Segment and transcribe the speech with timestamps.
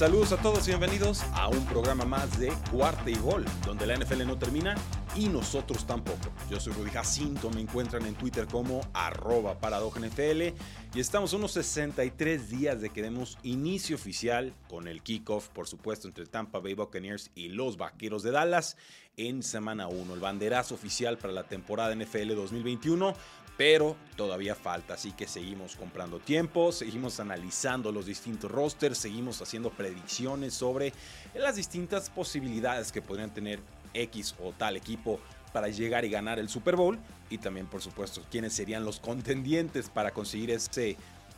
[0.00, 3.98] Saludos a todos y bienvenidos a un programa más de Cuarta y Gol, donde la
[3.98, 4.74] NFL no termina
[5.14, 6.32] y nosotros tampoco.
[6.48, 9.58] Yo soy Rudy Jacinto, me encuentran en Twitter como arroba
[10.94, 16.08] y estamos unos 63 días de que demos inicio oficial con el kickoff, por supuesto,
[16.08, 18.78] entre Tampa Bay Buccaneers y los Vaqueros de Dallas
[19.18, 23.12] en semana 1, el banderazo oficial para la temporada NFL 2021
[23.56, 29.70] pero todavía falta, así que seguimos comprando tiempo, seguimos analizando los distintos rosters, seguimos haciendo
[29.70, 30.92] predicciones sobre
[31.34, 33.60] las distintas posibilidades que podrían tener
[33.92, 35.20] X o tal equipo
[35.52, 39.88] para llegar y ganar el Super Bowl y también por supuesto quiénes serían los contendientes
[39.88, 40.96] para conseguir ese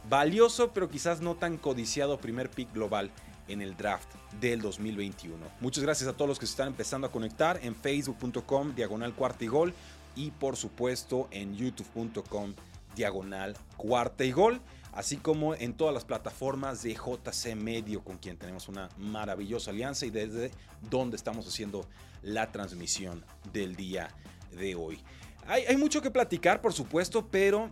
[0.09, 3.11] valioso pero quizás no tan codiciado primer pick global
[3.49, 4.09] en el draft
[4.41, 5.37] del 2021.
[5.61, 9.45] Muchas gracias a todos los que se están empezando a conectar en facebook.com diagonal cuarta
[9.45, 9.75] y gol
[10.15, 12.55] y por supuesto en youtube.com
[12.95, 14.61] diagonal cuarta y gol,
[14.93, 20.07] así como en todas las plataformas de JC Medio con quien tenemos una maravillosa alianza
[20.07, 20.51] y desde
[20.91, 21.87] donde estamos haciendo
[22.23, 24.11] la transmisión del día
[24.53, 25.03] de hoy.
[25.47, 27.71] Hay, hay mucho que platicar, por supuesto, pero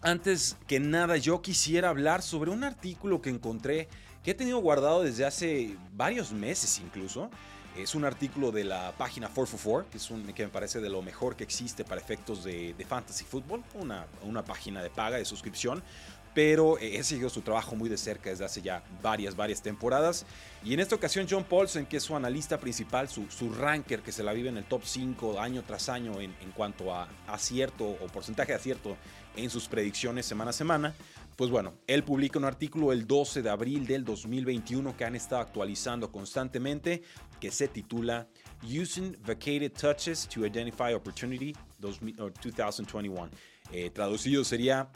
[0.00, 3.88] antes que nada yo quisiera hablar sobre un artículo que encontré
[4.22, 7.30] que he tenido guardado desde hace varios meses incluso
[7.76, 11.02] es un artículo de la página 444, que, es un, que me parece de lo
[11.02, 15.82] mejor que existe para efectos de, fantasy football, una, una página de paga, de suscripción,
[16.34, 20.26] pero he seguido su trabajo muy de cerca desde hace ya varias, varias temporadas.
[20.64, 24.10] Y en esta ocasión John Paulsen, que es su analista principal, su, su ranker que
[24.10, 27.84] se la vive en el top 5 año tras año en, en cuanto a acierto
[27.84, 28.96] o porcentaje de acierto
[29.36, 30.94] en sus predicciones semana a semana,
[31.36, 35.42] pues bueno, él publica un artículo el 12 de abril del 2021 que han estado
[35.42, 37.02] actualizando constantemente,
[37.40, 38.28] que se titula
[38.62, 43.30] Using Vacated Touches to Identify Opportunity 2021.
[43.72, 44.88] Eh, traducido sería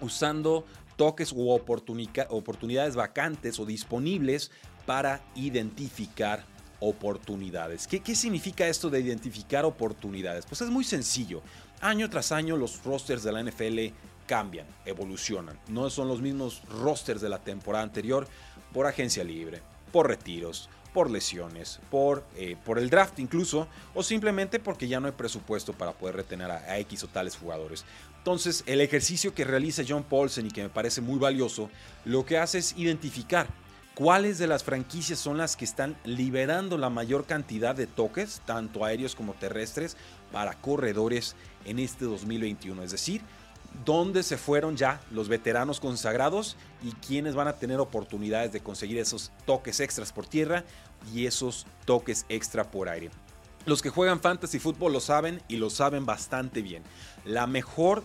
[0.00, 0.64] usando
[0.96, 4.50] toques u oportunidades vacantes o disponibles
[4.86, 6.46] para identificar
[6.80, 7.86] oportunidades.
[7.86, 10.46] ¿Qué, ¿Qué significa esto de identificar oportunidades?
[10.46, 11.42] Pues es muy sencillo.
[11.80, 13.94] Año tras año los rosters de la NFL
[14.26, 15.58] cambian, evolucionan.
[15.68, 18.26] No son los mismos rosters de la temporada anterior
[18.72, 19.62] por agencia libre,
[19.92, 25.08] por retiros, por lesiones, por, eh, por el draft incluso, o simplemente porque ya no
[25.08, 27.84] hay presupuesto para poder retener a, X o tales jugadores.
[28.18, 31.68] Entonces, el ejercicio que realiza John Paulsen y que me parece muy valioso,
[32.04, 33.48] lo que hace es identificar
[33.94, 38.84] cuáles de las franquicias son las que están liberando la mayor cantidad de toques, tanto
[38.84, 39.96] aéreos como terrestres,
[40.32, 41.34] para corredores
[41.64, 42.82] en este 2021.
[42.82, 43.20] Es decir,
[43.84, 48.98] dónde se fueron ya los veteranos consagrados y quiénes van a tener oportunidades de conseguir
[48.98, 50.64] esos toques extras por tierra
[51.12, 53.10] y esos toques extra por aire.
[53.66, 56.82] Los que juegan fantasy fútbol lo saben y lo saben bastante bien.
[57.24, 58.04] La mejor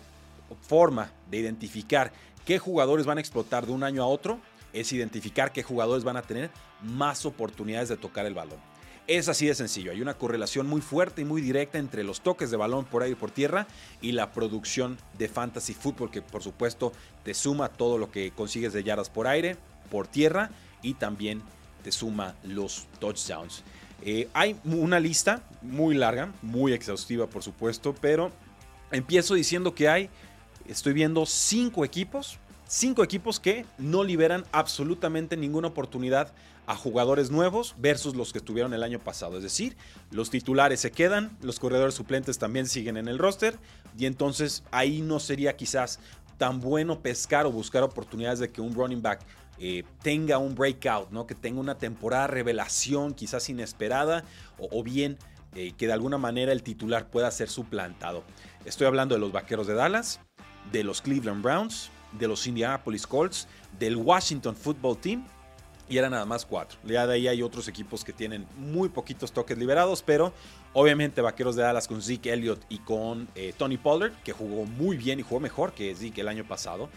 [0.61, 2.11] forma de identificar
[2.45, 4.39] qué jugadores van a explotar de un año a otro
[4.73, 6.49] es identificar qué jugadores van a tener
[6.81, 8.68] más oportunidades de tocar el balón.
[9.09, 9.91] Es así de sencillo.
[9.91, 13.13] Hay una correlación muy fuerte y muy directa entre los toques de balón por aire
[13.13, 13.65] y por tierra
[14.01, 16.93] y la producción de fantasy fútbol, que por supuesto
[17.23, 19.57] te suma todo lo que consigues de yardas por aire,
[19.89, 20.51] por tierra
[20.83, 21.41] y también
[21.83, 23.63] te suma los touchdowns.
[24.03, 28.31] Eh, hay una lista muy larga, muy exhaustiva por supuesto, pero
[28.91, 30.11] empiezo diciendo que hay,
[30.67, 32.37] estoy viendo cinco equipos,
[32.69, 36.31] cinco equipos que no liberan absolutamente ninguna oportunidad
[36.67, 39.37] a jugadores nuevos versus los que estuvieron el año pasado.
[39.37, 39.75] Es decir,
[40.11, 43.57] los titulares se quedan, los corredores suplentes también siguen en el roster
[43.97, 45.99] y entonces ahí no sería quizás
[46.37, 49.21] tan bueno pescar o buscar oportunidades de que un running back
[49.57, 51.25] eh, tenga un breakout, ¿no?
[51.25, 54.23] que tenga una temporada revelación quizás inesperada
[54.59, 55.17] o, bien
[55.55, 58.23] eh, que de alguna manera el titular pueda ser suplantado.
[58.63, 60.19] Estoy hablando de los Vaqueros de Dallas,
[60.71, 63.47] de los Cleveland Browns, de los Indianapolis Colts,
[63.77, 65.25] del Washington Football Team
[65.89, 66.77] y eran nada más cuatro.
[66.85, 70.31] Ya de ahí hay otros equipos que tienen muy poquitos toques liberados, pero
[70.73, 74.97] obviamente Vaqueros de Dallas con Zeke Elliott y con eh, Tony Pollard, que jugó muy
[74.97, 76.89] bien y jugó mejor que Zeke el año pasado.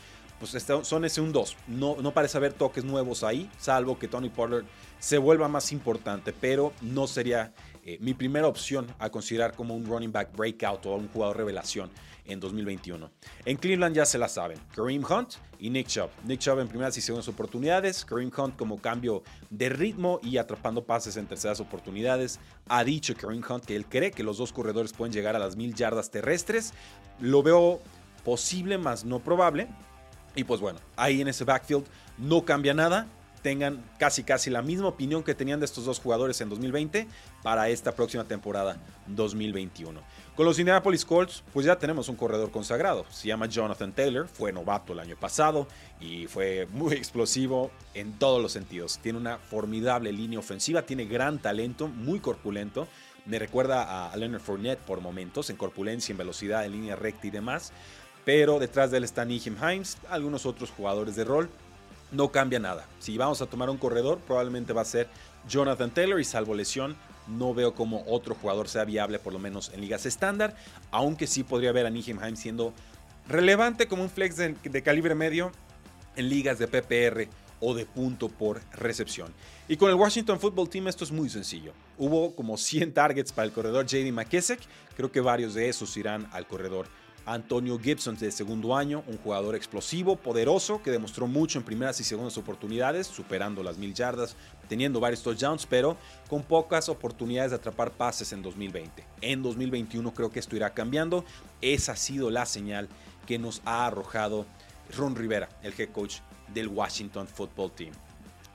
[0.43, 1.57] Pues son ese un 2.
[1.69, 4.65] No, no parece haber toques nuevos ahí, salvo que Tony Pollard
[4.99, 7.53] se vuelva más importante, pero no sería
[7.85, 11.91] eh, mi primera opción a considerar como un running back breakout o un jugador revelación
[12.25, 13.09] en 2021.
[13.45, 16.11] En Cleveland ya se la saben, Kareem Hunt y Nick Chubb.
[16.25, 20.85] Nick Chubb en primeras y segundas oportunidades, Kareem Hunt como cambio de ritmo y atrapando
[20.85, 22.41] pases en terceras oportunidades.
[22.69, 25.55] Ha dicho Kareem Hunt que él cree que los dos corredores pueden llegar a las
[25.55, 26.73] mil yardas terrestres.
[27.21, 27.81] Lo veo
[28.25, 29.69] posible, más no probable.
[30.35, 31.85] Y pues bueno, ahí en ese backfield
[32.19, 33.07] no cambia nada
[33.43, 37.07] tengan casi casi la misma opinión que tenían de estos dos jugadores en 2020
[37.43, 40.01] para esta próxima temporada 2021.
[40.37, 43.05] Con los Indianapolis Colts, pues ya tenemos un corredor consagrado.
[43.11, 45.67] Se llama Jonathan Taylor, fue novato el año pasado
[46.01, 48.99] y fue muy explosivo en todos los sentidos.
[49.03, 52.87] Tiene una formidable línea ofensiva, tiene gran talento, muy corpulento.
[53.27, 57.31] Me recuerda a Leonard Fournette por momentos, en corpulencia, en velocidad, en línea recta y
[57.31, 57.73] demás.
[58.25, 61.51] Pero detrás de él está Nihim Himes, algunos otros jugadores de rol
[62.13, 62.87] no cambia nada.
[63.01, 65.09] Si vamos a tomar un corredor, probablemente va a ser
[65.49, 66.97] Jonathan Taylor y salvo lesión,
[67.27, 70.57] no veo como otro jugador sea viable, por lo menos en ligas estándar,
[70.91, 72.73] aunque sí podría ver a Nijim siendo
[73.29, 75.53] relevante como un flex de, calibre medio
[76.17, 77.29] en ligas de PPR
[77.61, 79.33] o de punto por recepción.
[79.69, 81.73] Y con el Washington Football Team esto es muy sencillo.
[81.97, 84.61] Hubo como 100 targets para el corredor JD McKessick,
[84.97, 86.89] creo que varios de esos irán al corredor
[87.27, 92.05] Antonio Gibson de segundo año, un jugador explosivo, poderoso, que demostró mucho en primeras y
[92.05, 94.37] segundas oportunidades, superando las mil yardas,
[94.69, 95.97] teniendo varios touchdowns, pero
[96.29, 99.05] con pocas oportunidades de atrapar pases en 2020.
[99.21, 101.25] En 2021 creo que esto irá cambiando.
[101.61, 102.89] Esa ha sido la señal
[103.27, 104.47] que nos ha arrojado
[104.97, 106.17] Ron Rivera, el head coach
[106.53, 107.93] del Washington Football Team.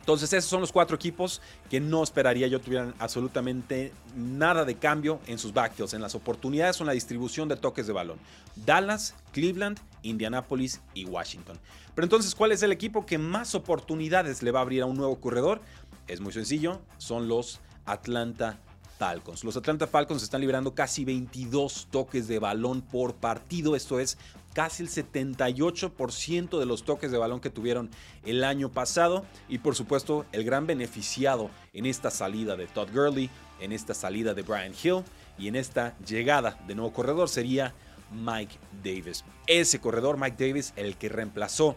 [0.07, 5.19] Entonces esos son los cuatro equipos que no esperaría yo tuvieran absolutamente nada de cambio
[5.27, 8.17] en sus backfields, en las oportunidades o en la distribución de toques de balón.
[8.55, 11.59] Dallas, Cleveland, Indianapolis y Washington.
[11.93, 14.95] Pero entonces, ¿cuál es el equipo que más oportunidades le va a abrir a un
[14.95, 15.59] nuevo corredor?
[16.07, 18.61] Es muy sencillo, son los Atlanta
[18.97, 19.43] Falcons.
[19.43, 23.75] Los Atlanta Falcons están liberando casi 22 toques de balón por partido.
[23.75, 24.17] Esto es
[24.57, 27.91] casi el 78% de los toques de balón que tuvieron
[28.25, 29.23] el año pasado.
[29.47, 34.33] Y por supuesto, el gran beneficiado en esta salida de Todd Gurley, en esta salida
[34.33, 35.03] de Brian Hill
[35.37, 37.75] y en esta llegada de nuevo corredor sería
[38.11, 39.23] Mike Davis.
[39.45, 41.75] Ese corredor, Mike Davis, el que reemplazó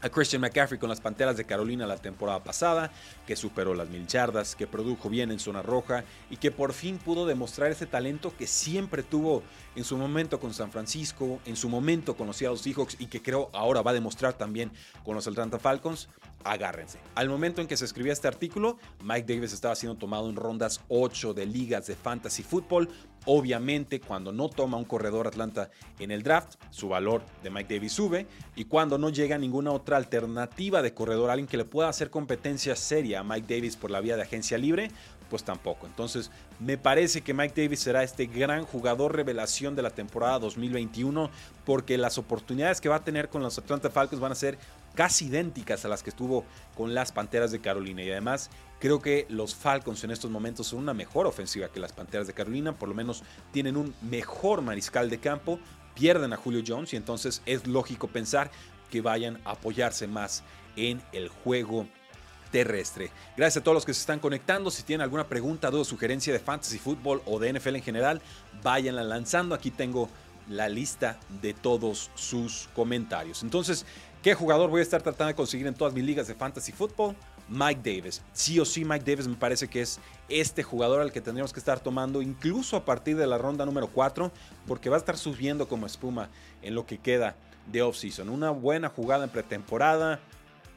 [0.00, 2.90] a Christian McCaffrey con las Panteras de Carolina la temporada pasada,
[3.26, 6.98] que superó las mil yardas, que produjo bien en zona roja y que por fin
[6.98, 9.42] pudo demostrar ese talento que siempre tuvo
[9.76, 13.22] en su momento con San Francisco, en su momento con los Seattle Seahawks y que
[13.22, 14.70] creo ahora va a demostrar también
[15.04, 16.08] con los Atlanta Falcons.
[16.44, 16.98] Agárrense.
[17.14, 20.82] Al momento en que se escribía este artículo, Mike Davis estaba siendo tomado en rondas
[20.88, 22.90] 8 de ligas de fantasy football
[23.26, 27.92] Obviamente, cuando no toma un corredor Atlanta en el draft, su valor de Mike Davis
[27.92, 28.26] sube.
[28.54, 32.76] Y cuando no llega ninguna otra alternativa de corredor, alguien que le pueda hacer competencia
[32.76, 34.90] seria a Mike Davis por la vía de agencia libre,
[35.30, 35.86] pues tampoco.
[35.86, 36.30] Entonces,
[36.60, 41.30] me parece que Mike Davis será este gran jugador revelación de la temporada 2021,
[41.64, 44.58] porque las oportunidades que va a tener con los Atlanta Falcons van a ser
[44.94, 46.44] casi idénticas a las que estuvo
[46.76, 48.02] con las Panteras de Carolina.
[48.02, 51.92] Y además, creo que los Falcons en estos momentos son una mejor ofensiva que las
[51.92, 52.78] Panteras de Carolina.
[52.78, 53.22] Por lo menos
[53.52, 55.58] tienen un mejor mariscal de campo.
[55.94, 58.50] Pierden a Julio Jones y entonces es lógico pensar
[58.90, 60.42] que vayan a apoyarse más
[60.76, 61.86] en el juego
[62.54, 63.10] terrestre.
[63.36, 64.70] Gracias a todos los que se están conectando.
[64.70, 68.22] Si tienen alguna pregunta, duda, sugerencia de fantasy fútbol o de NFL en general,
[68.62, 69.56] váyanla lanzando.
[69.56, 70.08] Aquí tengo
[70.48, 73.42] la lista de todos sus comentarios.
[73.42, 73.84] Entonces,
[74.24, 77.14] ¿Qué jugador voy a estar tratando de conseguir en todas mis ligas de fantasy football?
[77.46, 78.22] Mike Davis.
[78.32, 81.60] Sí o sí, Mike Davis me parece que es este jugador al que tendríamos que
[81.60, 84.32] estar tomando incluso a partir de la ronda número 4,
[84.66, 86.30] porque va a estar subiendo como espuma
[86.62, 87.36] en lo que queda
[87.70, 88.30] de offseason.
[88.30, 90.20] Una buena jugada en pretemporada,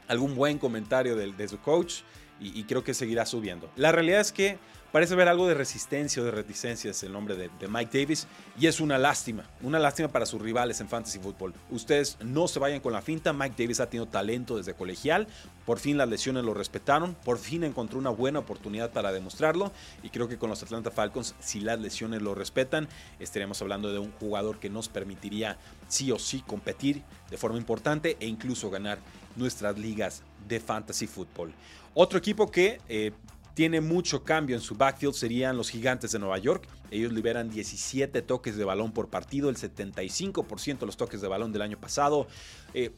[0.08, 2.02] algún buen comentario de, su coach
[2.40, 3.70] y, creo que seguirá subiendo.
[3.76, 4.58] La realidad es que
[4.92, 8.26] Parece haber algo de resistencia o de reticencia, es el nombre de, Mike Davis,
[8.58, 11.54] y es una lástima, una lástima para sus rivales en Fantasy Football.
[11.70, 15.28] Ustedes no se vayan con la finta, Mike Davis ha tenido talento desde colegial,
[15.66, 19.74] por fin las lesiones lo respetaron, por fin encontró una buena oportunidad para demostrarlo,
[20.04, 22.88] y creo que con los Atlanta Falcons, si las lesiones lo respetan,
[23.20, 25.58] estaremos hablando de un jugador que nos permitiría
[25.88, 29.00] sí o sí competir de forma importante e incluso ganar
[29.36, 31.54] nuestras ligas de Fantasy Football.
[31.94, 33.12] Otro equipo que eh,
[33.54, 36.68] tiene mucho cambio en su backfield serían los gigantes de Nueva York.
[36.92, 41.52] Ellos liberan 17 toques de balón por partido, el 75% de los toques de balón
[41.52, 42.28] del año pasado.
[42.76, 42.92] Eh,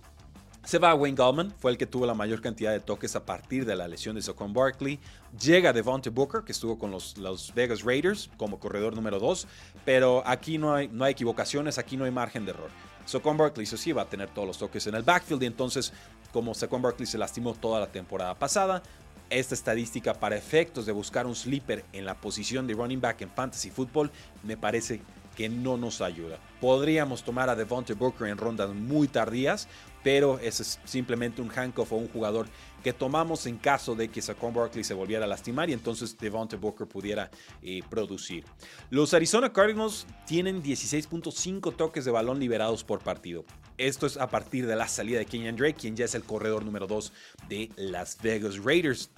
[0.69, 3.65] se va Wayne Gallman, fue el que tuvo la mayor cantidad de toques a partir
[3.65, 4.99] de la lesión de Saquon Barkley.
[5.41, 9.47] Llega Devontae Booker, que estuvo con los, los Vegas Raiders como corredor número 2,
[9.83, 12.69] pero aquí no hay, no hay equivocaciones, aquí no hay margen de error.
[13.07, 15.91] Saquon Barkley, eso sí, va a tener todos los toques en el backfield y entonces
[16.31, 18.83] como Saquon Barkley se lastimó toda la temporada pasada,
[19.31, 23.31] esta estadística para efectos de buscar un sleeper en la posición de running back en
[23.31, 24.11] fantasy football
[24.43, 25.01] me parece
[25.39, 26.37] que no nos ayuda.
[26.59, 29.69] Podríamos tomar a Devontae Booker en rondas muy tardías,
[30.03, 32.47] pero es simplemente un handcuff o un jugador
[32.83, 36.57] que tomamos en caso de que Saquon Barkley se volviera a lastimar y entonces Devontae
[36.57, 37.29] Booker pudiera
[37.61, 38.45] eh, producir.
[38.89, 43.43] Los Arizona Cardinals tienen 16.5 toques de balón liberados por partido.
[43.77, 46.65] Esto es a partir de la salida de Kenyan Drake, quien ya es el corredor
[46.65, 47.13] número 2
[47.47, 49.11] de Las Vegas Raiders.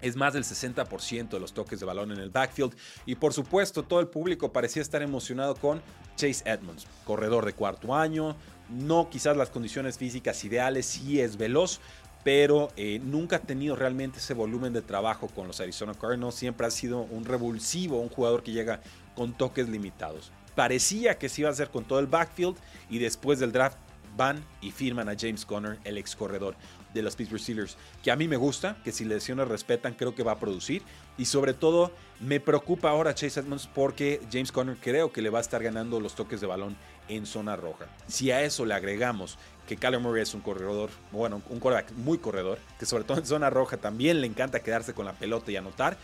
[0.00, 2.76] Es más del 60% de los toques de balón en el backfield.
[3.04, 5.82] Y por supuesto, todo el público parecía estar emocionado con
[6.16, 8.36] Chase Edmonds, corredor de cuarto año.
[8.68, 11.80] No quizás las condiciones físicas ideales, sí es veloz,
[12.24, 16.34] pero eh, nunca ha tenido realmente ese volumen de trabajo con los Arizona Cardinals.
[16.34, 18.80] Siempre ha sido un revulsivo, un jugador que llega
[19.14, 20.30] con toques limitados.
[20.54, 22.56] Parecía que se iba a hacer con todo el backfield
[22.90, 23.78] y después del draft
[24.18, 26.56] van y firman a James Conner, el ex corredor
[26.92, 30.22] de los Pittsburgh Steelers, que a mí me gusta, que si lesiones respetan, creo que
[30.22, 30.82] va a producir.
[31.16, 35.38] Y sobre todo, me preocupa ahora Chase Edmonds porque James Conner creo que le va
[35.38, 36.76] a estar ganando los toques de balón
[37.08, 37.86] en zona roja.
[38.06, 42.18] Si a eso le agregamos que Kyler Murray es un corredor, bueno, un quarterback muy
[42.18, 45.56] corredor, que sobre todo en zona roja también le encanta quedarse con la pelota y
[45.56, 45.96] anotar.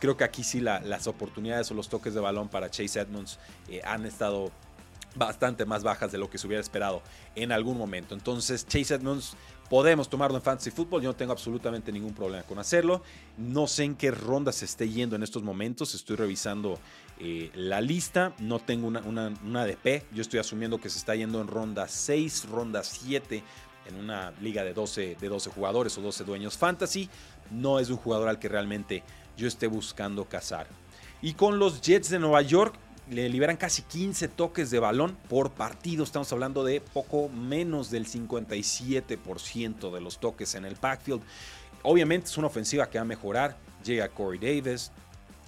[0.00, 3.82] Creo que aquí sí las oportunidades o los toques de balón para Chase Edmonds eh,
[3.84, 4.52] han estado
[5.18, 7.02] bastante más bajas de lo que se hubiera esperado
[7.34, 8.14] en algún momento.
[8.14, 9.36] Entonces, Chase Edmonds
[9.68, 11.02] podemos tomarlo en fantasy football.
[11.02, 13.02] Yo no tengo absolutamente ningún problema con hacerlo.
[13.36, 15.94] No sé en qué ronda se esté yendo en estos momentos.
[15.94, 16.78] Estoy revisando
[17.18, 18.32] eh, la lista.
[18.38, 20.04] No tengo una, una, una DP.
[20.12, 23.42] Yo estoy asumiendo que se está yendo en ronda 6, ronda 7
[23.88, 27.08] en una liga de 12, de 12 jugadores o 12 dueños fantasy.
[27.50, 29.02] No es un jugador al que realmente
[29.36, 30.66] yo esté buscando cazar.
[31.20, 32.74] Y con los Jets de Nueva York,
[33.10, 36.04] le liberan casi 15 toques de balón por partido.
[36.04, 41.22] Estamos hablando de poco menos del 57% de los toques en el backfield.
[41.82, 43.56] Obviamente es una ofensiva que va a mejorar.
[43.84, 44.92] Llega Corey Davis,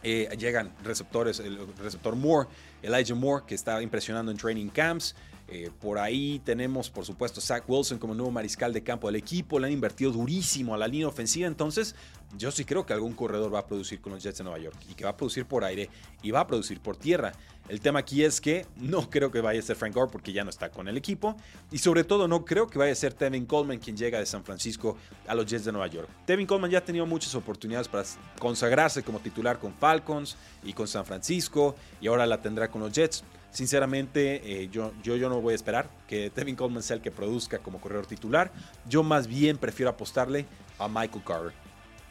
[0.02, 2.48] eh, llegan receptores, el receptor Moore,
[2.82, 5.14] Elijah Moore, que está impresionando en training camps.
[5.52, 9.58] Eh, por ahí tenemos, por supuesto, Zach Wilson como nuevo mariscal de campo del equipo.
[9.58, 11.48] Le han invertido durísimo a la línea ofensiva.
[11.48, 11.96] Entonces,
[12.38, 14.76] yo sí creo que algún corredor va a producir con los Jets de Nueva York
[14.88, 15.90] y que va a producir por aire
[16.22, 17.32] y va a producir por tierra.
[17.68, 20.44] El tema aquí es que no creo que vaya a ser Frank Gore porque ya
[20.44, 21.36] no está con el equipo.
[21.72, 24.44] Y sobre todo, no creo que vaya a ser Tevin Coleman quien llega de San
[24.44, 26.08] Francisco a los Jets de Nueva York.
[26.26, 28.04] Tevin Coleman ya ha tenido muchas oportunidades para
[28.38, 32.92] consagrarse como titular con Falcons y con San Francisco y ahora la tendrá con los
[32.92, 33.24] Jets.
[33.50, 37.10] Sinceramente, eh, yo, yo, yo no voy a esperar que Tevin Coleman sea el que
[37.10, 38.52] produzca como corredor titular.
[38.88, 40.46] Yo más bien prefiero apostarle
[40.78, 41.52] a Michael Carter.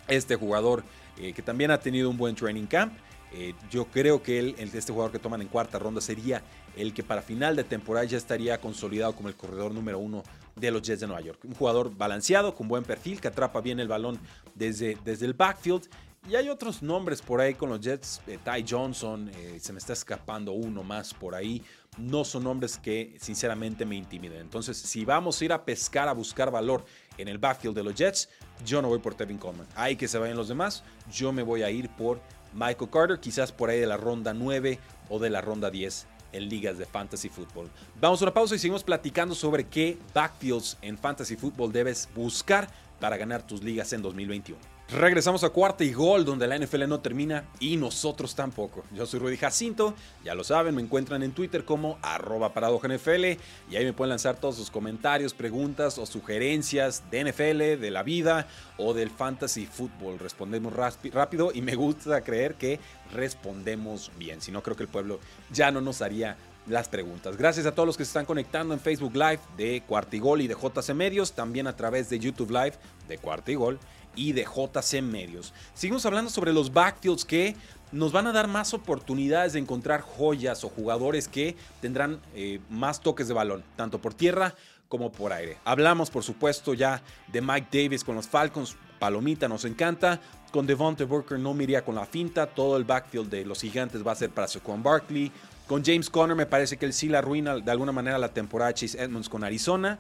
[0.08, 0.84] Este jugador
[1.18, 2.94] eh, que también ha tenido un buen training camp.
[3.32, 6.42] Eh, yo creo que él, este jugador que toman en cuarta ronda sería
[6.76, 10.24] el que para final de temporada ya estaría consolidado como el corredor número uno
[10.56, 11.40] de los Jets de Nueva York.
[11.44, 14.20] Un jugador balanceado, con buen perfil, que atrapa bien el balón
[14.56, 15.88] desde, desde el backfield
[16.28, 19.80] y hay otros nombres por ahí con los Jets, eh, Ty Johnson, eh, se me
[19.80, 21.64] está escapando uno más por ahí.
[21.98, 24.42] No son nombres que sinceramente me intimiden.
[24.42, 26.86] Entonces, si vamos a ir a pescar, a buscar valor
[27.18, 28.30] en el backfield de los Jets,
[28.66, 29.68] yo no voy por Tevin Coleman.
[29.76, 30.84] Hay que se vayan los demás.
[31.12, 32.22] Yo me voy a ir por
[32.54, 36.48] Michael Carter, quizás por ahí de la ronda 9 o de la ronda 10 en
[36.48, 37.70] ligas de fantasy football.
[38.00, 42.70] Vamos a una pausa y seguimos platicando sobre qué backfields en fantasy football debes buscar
[43.00, 44.79] para ganar tus ligas en 2021.
[44.92, 48.84] Regresamos a cuarta y gol, donde la NFL no termina y nosotros tampoco.
[48.92, 49.94] Yo soy Rudy Jacinto,
[50.26, 53.26] ya lo saben, me encuentran en Twitter como arroba NFL
[53.70, 58.02] y ahí me pueden lanzar todos sus comentarios, preguntas o sugerencias de NFL, de la
[58.02, 60.18] vida o del fantasy fútbol.
[60.18, 62.80] Respondemos rápido y me gusta creer que
[63.14, 64.42] respondemos bien.
[64.42, 65.20] Si no, creo que el pueblo
[65.52, 67.38] ya no nos haría las preguntas.
[67.38, 70.56] Gracias a todos los que se están conectando en Facebook Live de Cuartigol y de
[70.56, 72.74] JC Medios, también a través de YouTube Live
[73.08, 73.80] de Cuartigol
[74.16, 75.54] y de JC Medios.
[75.74, 77.56] Seguimos hablando sobre los backfields que
[77.92, 83.02] nos van a dar más oportunidades de encontrar joyas o jugadores que tendrán eh, más
[83.02, 84.56] toques de balón, tanto por tierra
[84.88, 85.58] como por aire.
[85.66, 87.02] Hablamos, por supuesto, ya
[87.32, 88.76] de Mike Davis con los Falcons.
[89.00, 90.20] Palomita nos encanta.
[90.52, 92.48] Con Devontae Booker no me con la finta.
[92.48, 95.32] Todo el backfield de los gigantes va a ser para Saquon Barkley.
[95.68, 98.74] Con James Conner me parece que él sí la arruina de alguna manera la temporada
[98.74, 100.00] Chase Edmonds con Arizona.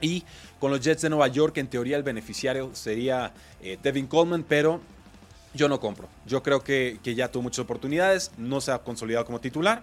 [0.00, 0.24] Y
[0.58, 4.80] con los Jets de Nueva York, en teoría el beneficiario sería eh, Devin Coleman, pero
[5.54, 6.08] yo no compro.
[6.26, 9.82] Yo creo que, que, ya tuvo muchas oportunidades, no se ha consolidado como titular.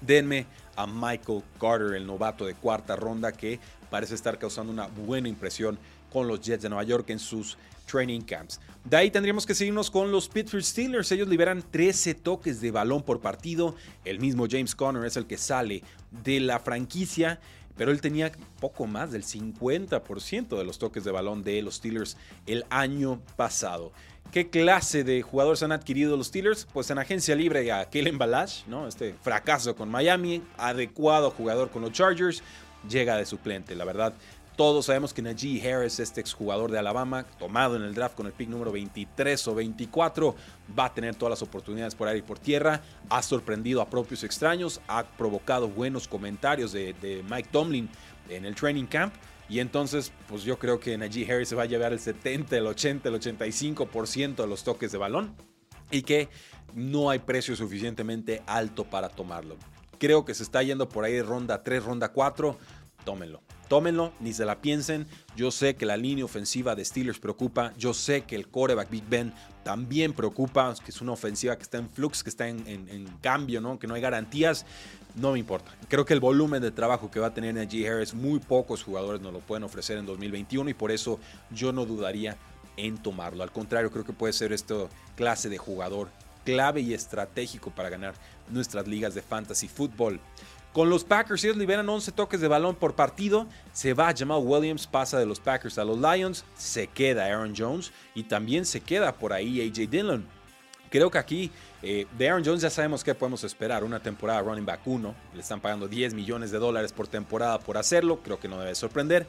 [0.00, 0.46] Denme
[0.76, 3.58] a Michael Carter, el novato de cuarta ronda, que
[3.90, 5.78] parece estar causando una buena impresión
[6.12, 8.60] con los Jets de Nueva York en sus training camps.
[8.84, 11.10] De ahí tendríamos que seguirnos con los Pittsburgh Steelers.
[11.12, 13.74] Ellos liberan 13 toques de balón por partido.
[14.04, 17.40] El mismo James Conner es el que sale de la franquicia
[17.76, 22.16] pero él tenía poco más del 50% de los toques de balón de los Steelers
[22.46, 23.92] el año pasado.
[24.32, 26.66] ¿Qué clase de jugadores han adquirido los Steelers?
[26.72, 28.88] Pues en agencia libre a Kellen Balash, ¿no?
[28.88, 32.42] Este fracaso con Miami, adecuado jugador con los Chargers,
[32.88, 33.76] llega de suplente.
[33.76, 34.14] La verdad,
[34.56, 38.32] todos sabemos que Najee Harris, este exjugador de Alabama, tomado en el draft con el
[38.32, 40.34] pick número 23 o 24,
[40.78, 42.80] va a tener todas las oportunidades por aire y por tierra.
[43.10, 47.88] Ha sorprendido a propios extraños, ha provocado buenos comentarios de, Mike Tomlin
[48.28, 49.14] en el training camp.
[49.48, 52.66] Y entonces, pues yo creo que Najee Harris se va a llevar el 70, el
[52.66, 55.34] 80, el 85% de los toques de balón
[55.90, 56.28] y que
[56.74, 59.56] no hay precio suficientemente alto para tomarlo.
[59.98, 62.56] Creo que se está yendo por ahí ronda 3, ronda 4.
[63.04, 63.42] Tómenlo.
[63.68, 65.06] Tómenlo, ni se la piensen.
[65.36, 67.72] Yo sé que la línea ofensiva de Steelers preocupa.
[67.76, 70.74] Yo sé que el coreback Big Ben también preocupa.
[70.84, 73.78] Que es una ofensiva que está en flux, que está en, cambio, ¿no?
[73.78, 74.66] que no hay garantías.
[75.14, 75.72] No me importa.
[75.88, 79.20] Creo que el volumen de trabajo que va a tener Najee Harris, muy pocos jugadores
[79.20, 82.36] nos lo pueden ofrecer en 2021 y por eso yo no dudaría
[82.76, 83.42] en tomarlo.
[83.42, 84.74] Al contrario, creo que puede ser esta
[85.16, 86.08] clase de jugador
[86.44, 88.14] clave y estratégico para ganar
[88.50, 90.20] nuestras ligas de fantasy fútbol.
[90.74, 93.46] Con los Packers, ellos liberan 11 toques de balón por partido.
[93.72, 96.44] Se va Jamal Williams, pasa de los Packers a los Lions.
[96.56, 100.26] Se queda Aaron Jones y también se queda por ahí AJ Dillon.
[100.90, 103.84] Creo que aquí eh, de Aaron Jones ya sabemos qué podemos esperar.
[103.84, 105.14] Una temporada running back 1.
[105.34, 108.18] Le están pagando 10 millones de dólares por temporada por hacerlo.
[108.24, 109.28] Creo que no debe sorprender.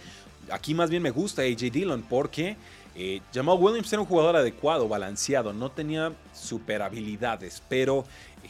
[0.49, 2.57] Aquí más bien me gusta AJ Dillon porque
[2.95, 5.51] eh, Jamal Williams era un jugador adecuado, balanceado.
[5.51, 8.05] No tenía super habilidades, pero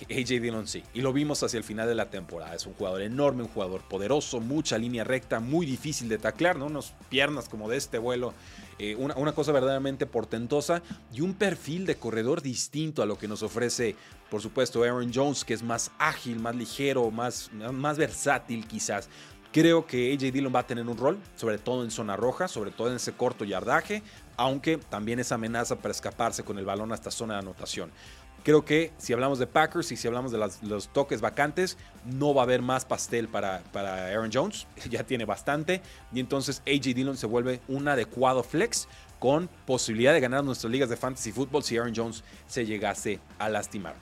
[0.09, 2.53] AJ Dillon sí, y lo vimos hacia el final de la temporada.
[2.53, 6.67] Es un jugador enorme, un jugador poderoso, mucha línea recta, muy difícil de taclear, ¿no?
[6.67, 8.33] Unas piernas como de este vuelo,
[8.77, 10.81] eh, una, una, cosa verdaderamente portentosa
[11.13, 13.95] y un perfil de corredor distinto a lo que nos ofrece,
[14.29, 19.09] por supuesto, Aaron Jones, que es más ágil, más ligero, más, más versátil quizás.
[19.55, 22.71] Creo que AJ Dillon va a tener un rol, sobre todo en zona roja, sobre
[22.71, 24.03] todo en ese corto yardaje,
[24.37, 27.91] aunque también es amenaza para escaparse con el balón hasta zona de anotación.
[28.43, 32.43] Creo que si hablamos de Packers y si hablamos de los toques vacantes, no va
[32.43, 34.67] a haber más pastel para, para Aaron Jones.
[34.89, 35.81] Ya tiene bastante.
[36.13, 40.89] Y entonces AJ Dillon se vuelve un adecuado flex con posibilidad de ganar nuestras ligas
[40.89, 43.95] de fantasy fútbol si Aaron Jones se llegase a lastimar.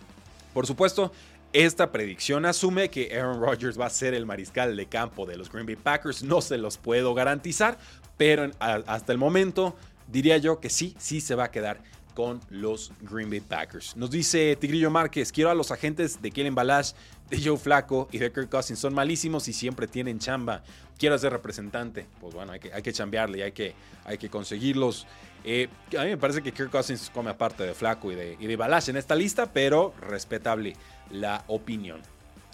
[0.54, 1.14] Por supuesto,
[1.54, 5.50] esta predicción asume que Aaron Rodgers va a ser el mariscal de campo de los
[5.50, 6.22] Green Bay Packers.
[6.22, 7.78] No se los puedo garantizar,
[8.18, 9.76] pero hasta el momento
[10.08, 11.82] diría yo que sí, sí se va a quedar
[12.14, 13.96] con los Green Bay Packers.
[13.96, 16.92] Nos dice Tigrillo Márquez, quiero a los agentes de Kellen Balash,
[17.30, 18.80] de Joe Flaco y de Kirk Cousins.
[18.80, 20.64] Son malísimos y siempre tienen chamba.
[20.98, 22.06] Quiero ser representante.
[22.22, 23.74] Pues bueno, hay que, hay que chambearle y hay que,
[24.06, 25.08] hay que conseguirlos.
[25.44, 28.48] Eh, a mí me parece que Kirk Cousins come aparte de Flaco y de, y
[28.48, 30.74] de Balash en esta lista, pero respetable
[31.10, 32.02] la opinión.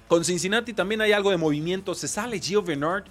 [0.07, 1.93] Con Cincinnati también hay algo de movimiento.
[1.93, 3.03] Se sale Gio Bernard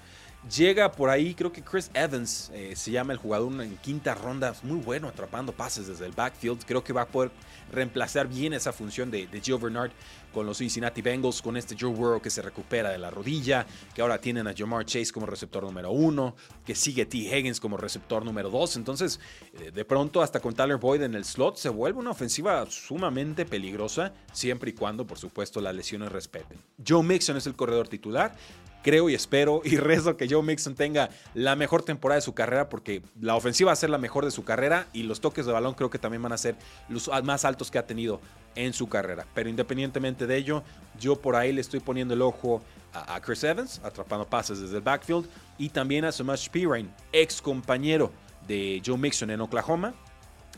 [0.47, 4.55] Llega por ahí, creo que Chris Evans eh, se llama el jugador en quinta ronda,
[4.63, 6.65] muy bueno atrapando pases desde el backfield.
[6.65, 7.31] Creo que va a poder
[7.73, 9.91] reemplazar bien esa función de, de Gio Bernard
[10.33, 14.01] con los Cincinnati Bengals, con este Joe Burrow que se recupera de la rodilla, que
[14.01, 17.19] ahora tienen a Jamar Chase como receptor número uno, que sigue T.
[17.19, 18.77] Higgins como receptor número dos.
[18.77, 19.21] Entonces,
[19.55, 23.45] eh, de pronto, hasta con Tyler Boyd en el slot, se vuelve una ofensiva sumamente
[23.45, 26.59] peligrosa, siempre y cuando, por supuesto, las lesiones respeten.
[26.87, 28.35] Joe Mixon es el corredor titular
[28.83, 32.69] creo y espero y rezo que Joe Mixon tenga la mejor temporada de su carrera
[32.69, 35.53] porque la ofensiva va a ser la mejor de su carrera y los toques de
[35.53, 36.57] balón creo que también van a ser
[36.89, 38.21] los más altos que ha tenido
[38.55, 39.27] en su carrera.
[39.35, 40.63] Pero independientemente de ello,
[40.99, 42.63] yo por ahí le estoy poniendo el ojo
[42.93, 48.11] a, Chris Evans, atrapando pases desde el backfield, y también a Samash Pirine, ex compañero
[48.47, 49.95] de Joe Mixon en Oklahoma,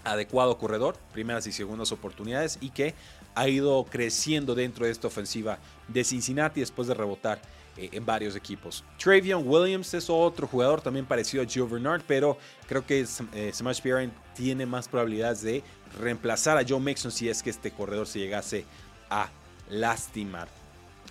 [0.05, 2.95] adecuado corredor, primeras y segundas oportunidades, y que
[3.35, 5.59] ha ido creciendo dentro de esta ofensiva
[5.89, 7.41] de Cincinnati después de rebotar
[7.77, 8.85] eh, en varios equipos.
[8.99, 12.37] Travion Williams es otro jugador también parecido a Gio Bernard, pero
[12.67, 13.81] creo que eh, Smash
[14.35, 15.63] tiene más probabilidades de
[15.99, 18.65] reemplazar a Joe Mixon si es que este corredor se llegase
[19.09, 19.31] a
[19.69, 20.49] lastimar.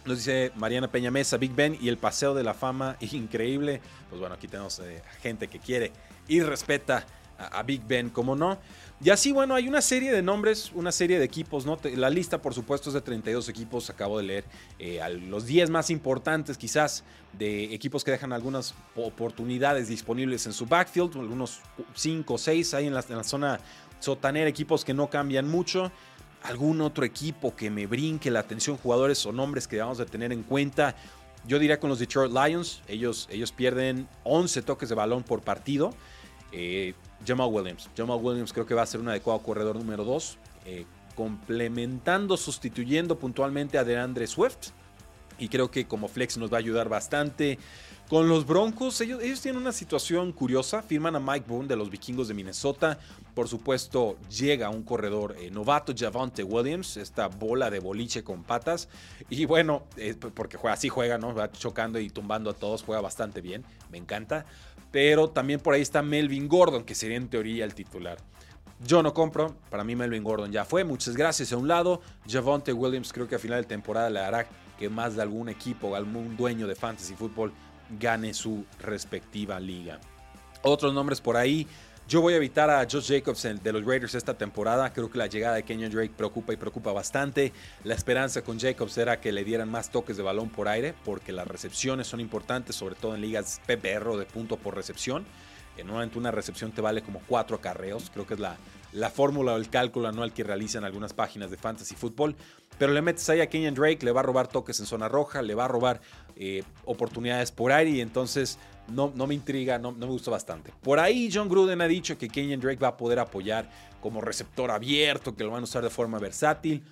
[0.05, 3.81] Nos dice Mariana Peña Mesa, Big Ben y el paseo de la fama, increíble.
[4.09, 5.91] Pues bueno, aquí tenemos eh, gente que quiere
[6.27, 7.05] y respeta
[7.39, 8.57] a, Big Ben, como no.
[9.01, 11.79] Y así, bueno, hay una serie de nombres, una serie de equipos, ¿no?
[11.95, 14.45] La lista, por supuesto, es de 32 equipos, acabo de leer
[14.77, 17.05] eh, los 10 más importantes quizás
[17.37, 21.61] de equipos que dejan algunas oportunidades disponibles en su backfield, algunos
[21.93, 23.61] 5 o 6 ahí en la, zona
[23.99, 25.91] sotanera, equipos que no cambian mucho.
[26.43, 30.31] Algún otro equipo que me brinque la atención, jugadores o nombres que debamos de tener
[30.31, 30.95] en cuenta.
[31.45, 35.93] Yo diría con los Detroit Lions, ellos, ellos pierden 11 toques de balón por partido.
[36.51, 36.93] Eh,
[37.25, 37.89] Jamal Williams.
[37.95, 43.17] Jamal Williams creo que va a ser un adecuado corredor número 2, eh, complementando, sustituyendo
[43.17, 44.71] puntualmente a DeAndre Swift.
[45.41, 47.57] y creo que como flex nos va a ayudar bastante.
[48.09, 50.81] Con los Broncos, ellos, tienen una situación curiosa.
[50.81, 52.97] Firman a Mike Boone de los vikingos de Minnesota.
[53.35, 58.89] Por supuesto, llega un corredor eh, novato, Javante Williams, esta bola de boliche con patas.
[59.29, 61.35] Y bueno, eh, porque juega, así juega, ¿no?
[61.35, 64.47] Va chocando y tumbando a todos, juega bastante bien, me encanta.
[64.91, 68.17] Pero también por ahí está Melvin Gordon, que sería en teoría el titular.
[68.85, 72.01] Yo no compro, para mí Melvin Gordon ya fue, muchas gracias a un lado.
[72.27, 74.47] Javante Williams creo que a final de temporada le hará
[74.77, 77.51] que más de algún equipo, algún dueño de fantasy fútbol
[77.99, 79.99] gane su respectiva liga.
[80.63, 81.67] Otros nombres por ahí.
[82.09, 84.91] Yo voy a evitar a Josh Jacobs de los Raiders esta temporada.
[84.91, 87.53] Creo que la llegada de Kenyon Drake preocupa y preocupa bastante.
[87.83, 91.31] La esperanza con Jacobs era que le dieran más toques de balón por aire, porque
[91.31, 95.23] las recepciones son importantes, sobre todo en ligas PPR o de punto por recepción.
[95.75, 98.09] Que normalmente una recepción te vale como cuatro acarreos.
[98.11, 98.57] Creo que es la,
[98.93, 102.35] la fórmula o el cálculo anual que realizan algunas páginas de fantasy fútbol.
[102.77, 105.41] Pero le metes ahí a Kenyon Drake, le va a robar toques en zona roja,
[105.41, 105.99] le va a robar
[106.35, 110.71] eh, oportunidades por aire y entonces no, no me intriga, no, no, me gusta bastante.
[110.81, 113.69] Por ahí John Gruden ha dicho que Kenyon Drake va a poder apoyar
[114.01, 116.83] como receptor abierto, que lo van a usar de forma versátil.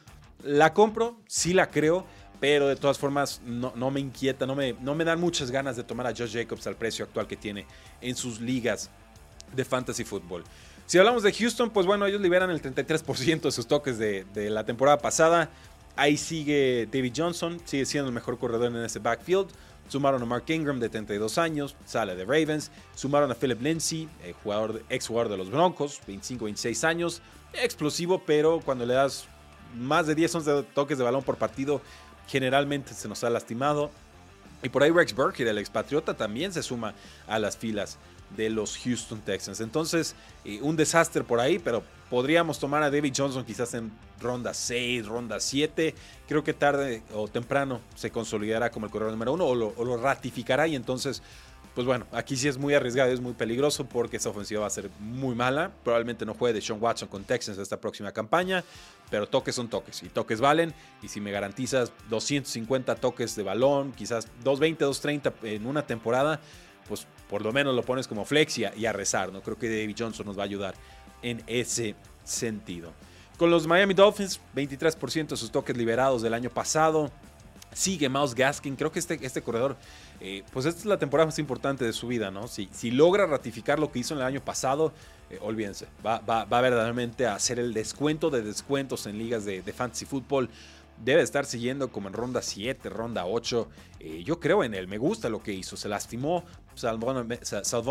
[0.44, 2.06] La compro, sí la creo,
[2.40, 5.76] pero de todas formas no, no me inquieta, no me, no me dan muchas ganas
[5.76, 7.66] de tomar a Josh Jacobs al precio actual que tiene
[8.02, 8.90] en sus ligas
[9.56, 10.44] de fantasy fútbol.
[10.88, 14.64] Si hablamos de Houston, pues bueno, ellos liberan el 33% de sus toques de, la
[14.64, 15.50] temporada pasada.
[15.98, 19.50] Ahí sigue David Johnson, sigue siendo el mejor corredor en ese backfield.
[19.90, 22.72] Sumaron a Mark Ingram de 32 años, sale de Ravens.
[22.96, 27.22] Sumaron a Philip Lindsay, eh, jugador, ex jugador de los Broncos, 25-26 años.
[27.52, 29.26] Explosivo, pero cuando le das
[29.76, 31.82] más de 10 11 toques de balón por partido,
[32.30, 33.92] generalmente se nos ha lastimado.
[34.64, 36.94] Y por ahí Rex Burkhead, el expatriota, también se suma
[37.28, 37.98] a las filas
[38.36, 39.62] de los Houston Texans.
[39.62, 44.54] Entonces, eh, un desastre por ahí, pero podríamos tomar a David Johnson quizás en ronda
[44.54, 45.94] 6, ronda 7.
[46.28, 50.68] Creo que tarde o temprano se consolidará como el corredor número uno o lo, ratificará
[50.68, 51.22] y entonces
[51.74, 54.72] pues bueno, aquí sí es muy arriesgado, es muy peligroso porque esa ofensiva va a
[54.72, 55.72] ser muy mala.
[55.84, 58.64] Probablemente no juegue de Sean Watson con Texans esta próxima campaña,
[59.12, 60.74] pero toques son toques y toques valen.
[61.04, 66.40] Y si me garantizas 250 toques de balón, quizás 220, 230 en una temporada,
[66.88, 69.32] pues por lo menos lo pones como flexia y a rezar.
[69.32, 70.76] No creo que David Johnson nos va a ayudar
[71.22, 72.92] en ese sentido.
[73.38, 77.12] Con los Miami Dolphins, 23% de sus toques liberados del año pasado.
[77.74, 78.76] Sigue Mouse Gaskin.
[78.76, 79.76] Creo que este, este corredor,
[80.20, 82.48] eh, pues esta es la temporada más importante de su vida, ¿no?
[82.48, 84.92] Si, si logra ratificar lo que hizo en el año pasado,
[85.30, 85.86] eh, olvídense.
[86.04, 90.06] Va, va, va, verdaderamente a hacer el descuento de descuentos en ligas de, de fantasy
[90.06, 90.50] fútbol
[91.04, 93.70] debe estar siguiendo como en ronda 7, ronda 8.
[94.00, 95.78] Eh, yo creo en él, me gusta lo que hizo.
[95.78, 96.44] Se lastimó
[96.76, 97.18] Salvon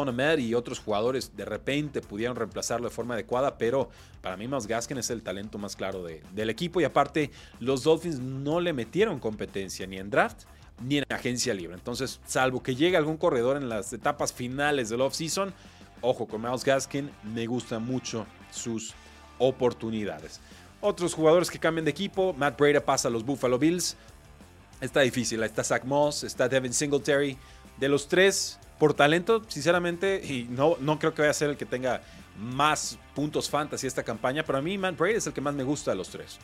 [0.09, 3.91] Ahmed y otros jugadores de repente pudieron reemplazarlo de forma adecuada, pero
[4.21, 8.19] para mí Miles Gaskin es el talento más claro del equipo y aparte los Dolphins
[8.19, 10.45] no le metieron competencia ni en draft
[10.83, 11.75] ni en agencia libre.
[11.75, 15.55] Entonces, salvo que llegue algún corredor en las etapas finales del offseason,
[16.03, 18.95] ojo con Miles Gaskin, me gustan mucho sus
[19.39, 20.41] oportunidades.
[20.87, 23.97] Otros jugadores que cambian de equipo, Matt Breda pasa a los Buffalo Bills.
[24.81, 27.37] Está difícil, está Zach Moss, está Devin Singletary.
[27.77, 31.57] De los tres, por talento, sinceramente, y no, no creo que vaya a ser el
[31.57, 32.03] que tenga
[32.39, 35.65] más puntos fantasy esta campaña, pero a mí Matt Breda es el que más me
[35.65, 36.39] gusta de los tres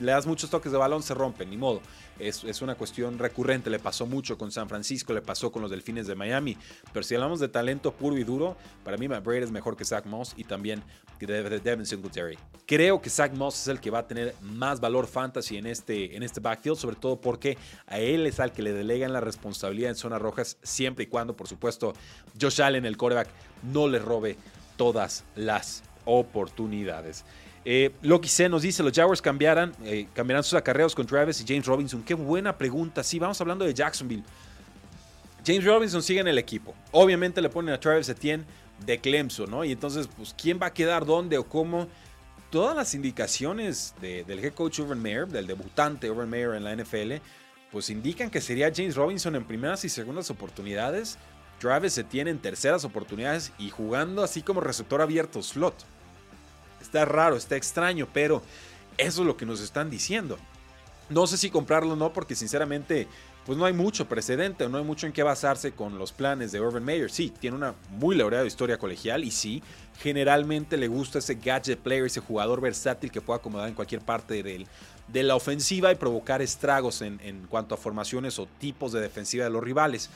[0.00, 1.80] le das muchos toques de balón, se rompen, ni modo.
[2.18, 5.70] Es, es, una cuestión recurrente, le pasó mucho con San Francisco, le pasó con los
[5.70, 6.56] Delfines de Miami.
[6.92, 9.84] Pero si hablamos de talento puro y duro, para mí Matt Braid es mejor que
[9.84, 10.82] Zach Moss y también
[11.18, 12.38] que Devin Singletary.
[12.66, 16.16] Creo que Zach Moss es el que va a tener más valor fantasy en este,
[16.16, 19.90] en este backfield, sobre todo porque a él es al que le delegan la responsabilidad
[19.90, 21.92] en zonas rojas, siempre y cuando, por supuesto,
[22.40, 23.28] Josh Allen, el quarterback,
[23.62, 24.38] no le robe
[24.76, 27.24] todas las oportunidades.
[27.64, 31.44] Eh, Loki C nos dice, los Jaguars cambiarán, eh, cambiarán sus acarreos con Travis y
[31.46, 32.02] James Robinson.
[32.02, 33.02] Qué buena pregunta.
[33.02, 34.24] Sí, vamos hablando de Jacksonville.
[35.44, 36.74] James Robinson sigue en el equipo.
[36.92, 38.44] Obviamente le ponen a Travis Etienne
[38.84, 39.64] de Clemson, ¿no?
[39.64, 41.88] Y entonces, pues, ¿quién va a quedar dónde o cómo?
[42.50, 47.22] Todas las indicaciones del head coach Urban Meyer, del debutante Urban Meyer en la NFL,
[47.70, 51.16] pues indican que sería James Robinson en primeras y segundas oportunidades,
[51.60, 55.74] Travis Etienne en terceras oportunidades y jugando así como receptor abierto slot.
[56.90, 58.42] Está raro, está extraño, pero
[58.98, 60.36] eso es lo que nos están diciendo.
[61.08, 63.06] No sé si comprarlo o no, porque sinceramente,
[63.46, 66.60] pues no hay mucho precedente, no hay mucho en qué basarse con los planes de
[66.60, 67.08] Urban Meyer.
[67.08, 69.62] Sí, tiene una muy laureada historia colegial y sí,
[70.00, 74.42] generalmente le gusta ese gadget player, ese jugador versátil que puede acomodar en cualquier parte
[74.42, 74.66] de,
[75.22, 79.62] la ofensiva y provocar estragos en, cuanto a formaciones o tipos de defensiva de los
[79.62, 80.10] rivales.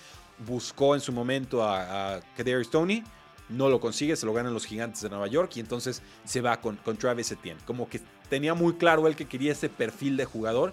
[0.44, 2.20] Buscó en su momento a, a
[2.68, 3.04] Tony
[3.48, 6.60] no lo consigue, se lo ganan los gigantes de Nueva York y entonces se va
[6.60, 7.60] con, con Travis Etienne.
[7.66, 10.72] Como que tenía muy claro él que quería ese perfil de jugador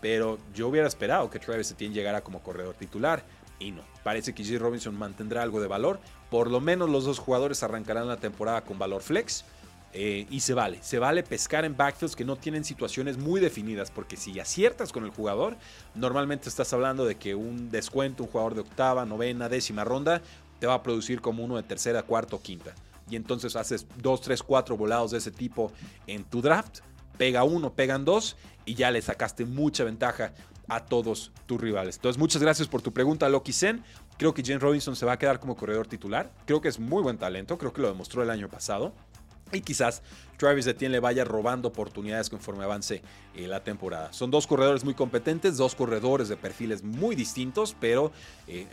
[0.00, 3.24] pero yo hubiera esperado que Travis Etienne llegara como corredor titular
[3.58, 3.82] y no.
[4.04, 4.58] Parece que J.
[4.58, 6.00] Robinson mantendrá algo de valor.
[6.30, 9.44] Por lo menos los dos jugadores arrancarán la temporada con valor flex.
[9.94, 13.90] Eh, y se vale, se vale pescar en backfields que no tienen situaciones muy definidas,
[13.90, 15.56] porque si aciertas con el jugador,
[15.94, 20.20] normalmente estás hablando de que un descuento, un jugador de octava, novena, décima ronda,
[20.58, 22.74] te va a producir como uno de tercera, cuarta o quinta.
[23.10, 25.72] Y entonces haces dos, tres, cuatro volados de ese tipo
[26.06, 26.80] en tu draft,
[27.16, 30.34] pega uno, pegan dos, y ya le sacaste mucha ventaja
[30.68, 31.96] a todos tus rivales.
[31.96, 33.82] Entonces, muchas gracias por tu pregunta, Loki Zen.
[34.18, 36.30] Creo que James Robinson se va a quedar como corredor titular.
[36.44, 38.92] Creo que es muy buen talento, creo que lo demostró el año pasado.
[39.52, 40.02] Y quizás
[40.36, 43.02] Travis Etienne le vaya robando oportunidades conforme avance
[43.34, 44.12] eh, la temporada.
[44.12, 48.12] Son dos corredores muy competentes, dos corredores de perfiles muy distintos, pero
[48.46, 48.66] eh,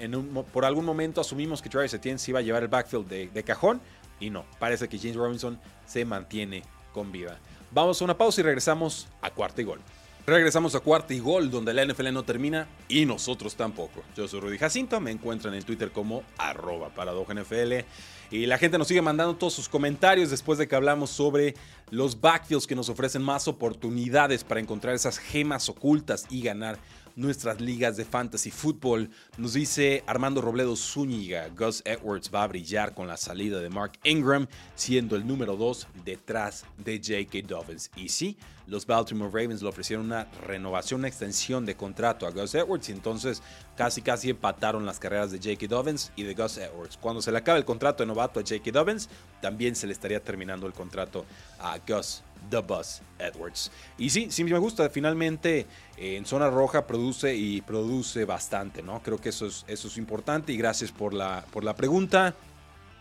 [0.54, 3.82] por algún momento asumimos que Travis Etienne se iba a llevar el backfield de, cajón
[4.20, 7.40] y no, parece que James Robinson se mantiene con vida.
[7.72, 9.82] Vamos a una pausa y regresamos a cuarta y gol.
[10.28, 14.02] Regresamos a cuarta y gol, donde la NFL no termina y nosotros tampoco.
[14.16, 17.86] Yo soy Rudy Jacinto, me encuentran en Twitter como arroba NFL
[18.32, 21.56] y la gente nos sigue mandando todos sus comentarios después de que hablamos sobre
[21.92, 26.78] los backfields que nos ofrecen más oportunidades para encontrar esas gemas ocultas y ganar
[27.16, 29.10] nuestras ligas de fantasy fútbol.
[29.38, 33.94] Nos dice Armando Robledo Zúñiga, Gus Edwards va a brillar con la salida de Mark
[34.04, 37.48] Ingram, siendo el número 2 detrás de J.K.
[37.48, 37.92] Dobbins.
[37.96, 42.56] Y sí, los Baltimore Ravens le ofrecieron una renovación, una extensión de contrato a Gus
[42.56, 43.42] Edwards y entonces
[43.78, 45.68] casi casi empataron las carreras de J.K.
[45.68, 46.98] Dobbins y de Gus Edwards.
[46.98, 48.72] Cuando se le acabe el contrato de novato a J.K.
[48.72, 49.10] Dobbins,
[49.42, 51.26] también se le estaría terminando el contrato
[51.60, 53.72] a Gus The Bus Edwards.
[53.98, 54.90] Y sí, sí me gusta.
[54.90, 55.66] Finalmente
[55.98, 59.02] eh, en zona roja produce y produce bastante, ¿no?
[59.02, 62.36] Creo que eso es, eso es importante y gracias por la, por la pregunta.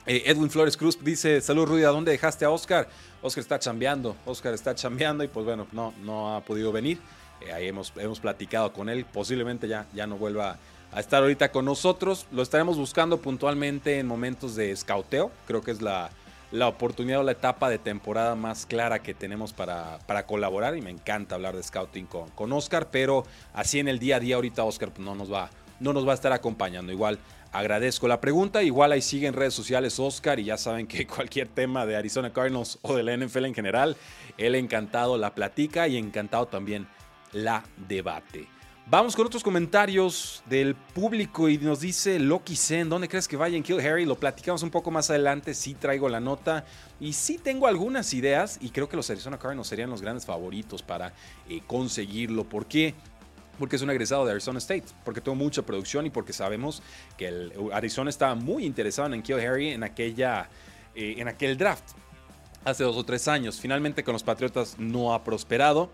[0.06, 2.88] Eh, Edwin Flores Cruz dice, salud Rudy, ¿a dónde dejaste a Oscar?
[3.22, 6.98] Oscar está chambeando, Oscar está chambeando y pues bueno, no, no ha podido venir.
[7.40, 10.58] Eh, ahí hemos, hemos platicado con él, posiblemente ya, ya no vuelva
[10.92, 12.26] a estar ahorita con nosotros.
[12.32, 16.10] Lo estaremos buscando puntualmente en momentos de scouteo, creo que es la,
[16.54, 20.82] la oportunidad o la etapa de temporada más clara que tenemos para, para colaborar y
[20.82, 24.36] me encanta hablar de scouting con, con Oscar, pero así en el día a día
[24.36, 26.92] ahorita Oscar no, nos va, no nos va a estar acompañando.
[26.92, 27.18] Igual
[27.50, 31.48] agradezco la pregunta, igual ahí sigue en redes sociales Oscar y ya saben que cualquier
[31.48, 33.96] tema de Arizona Cardinals o de la NFL en general,
[34.38, 36.86] él encantado la platica y encantado también
[37.32, 38.53] la debate.
[38.86, 43.56] Vamos con otros comentarios del público y nos dice Loki Zen, ¿dónde crees que vaya
[43.56, 44.04] en Kill Harry?
[44.04, 46.66] Lo platicamos un poco más adelante, sí traigo la nota
[47.00, 50.82] y sí tengo algunas ideas y creo que los Arizona Cardinals serían los grandes favoritos
[50.82, 51.14] para
[51.48, 52.44] eh, conseguirlo.
[52.44, 52.94] ¿Por qué?
[53.58, 56.82] Porque es un egresado de Arizona State, porque tuvo mucha producción y porque sabemos
[57.16, 60.50] que el Arizona estaba muy interesado en Kill Harry en, aquella,
[60.94, 61.92] eh, en aquel draft
[62.66, 63.58] hace dos o tres años.
[63.58, 65.90] Finalmente con los Patriotas no ha prosperado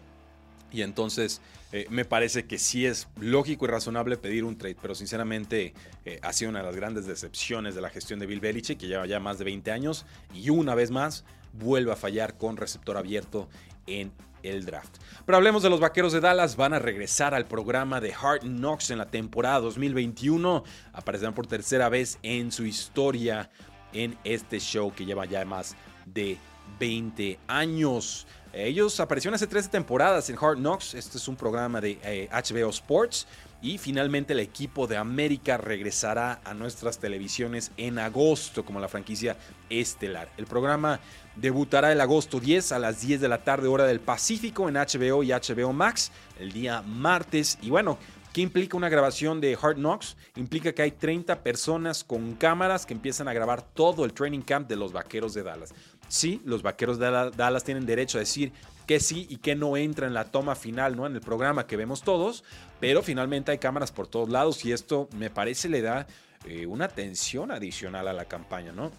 [0.70, 1.40] y entonces
[1.72, 6.18] eh, me parece que sí es lógico y razonable pedir un trade, pero sinceramente eh,
[6.22, 9.06] ha sido una de las grandes decepciones de la gestión de Bill Belichick, que lleva
[9.06, 13.48] ya más de 20 años y una vez más vuelve a fallar con receptor abierto
[13.86, 14.96] en el draft.
[15.26, 18.90] Pero hablemos de los Vaqueros de Dallas, van a regresar al programa de Hard Knocks
[18.90, 23.50] en la temporada 2021, aparecerán por tercera vez en su historia
[23.92, 26.38] en este show que lleva ya más de
[26.78, 28.26] 20 años.
[28.52, 30.94] Ellos aparecieron hace 13 temporadas en Hard Knocks.
[30.94, 33.26] Este es un programa de HBO eh, Sports.
[33.62, 39.36] Y finalmente el equipo de América regresará a nuestras televisiones en agosto como la franquicia
[39.68, 40.30] estelar.
[40.38, 40.98] El programa
[41.36, 45.22] debutará el agosto 10 a las 10 de la tarde hora del Pacífico en HBO
[45.22, 47.58] y HBO Max el día martes.
[47.60, 47.98] Y bueno,
[48.32, 50.16] ¿Qué implica una grabación de Hard Knocks?
[50.36, 54.68] Implica que hay 30 personas con cámaras que empiezan a grabar todo el training camp
[54.68, 55.74] de los Vaqueros de Dallas.
[56.10, 58.52] Sí, los Vaqueros de Dallas tienen derecho a decir
[58.84, 61.06] que sí y que no entra en la toma final, ¿no?
[61.06, 62.42] En el programa que vemos todos,
[62.80, 66.08] pero finalmente hay cámaras por todos lados y esto me parece le da
[66.44, 68.90] eh, una tensión adicional a la campaña, ¿no?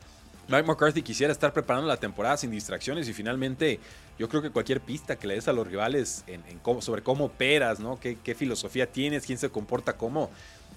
[0.48, 3.82] Mike McCarthy quisiera estar preparando la temporada sin distracciones y finalmente
[4.18, 6.24] yo creo que cualquier pista que le des a los rivales
[6.80, 8.00] sobre cómo operas, ¿no?
[8.00, 10.30] ¿Qué, filosofía tienes, quién se comporta cómo,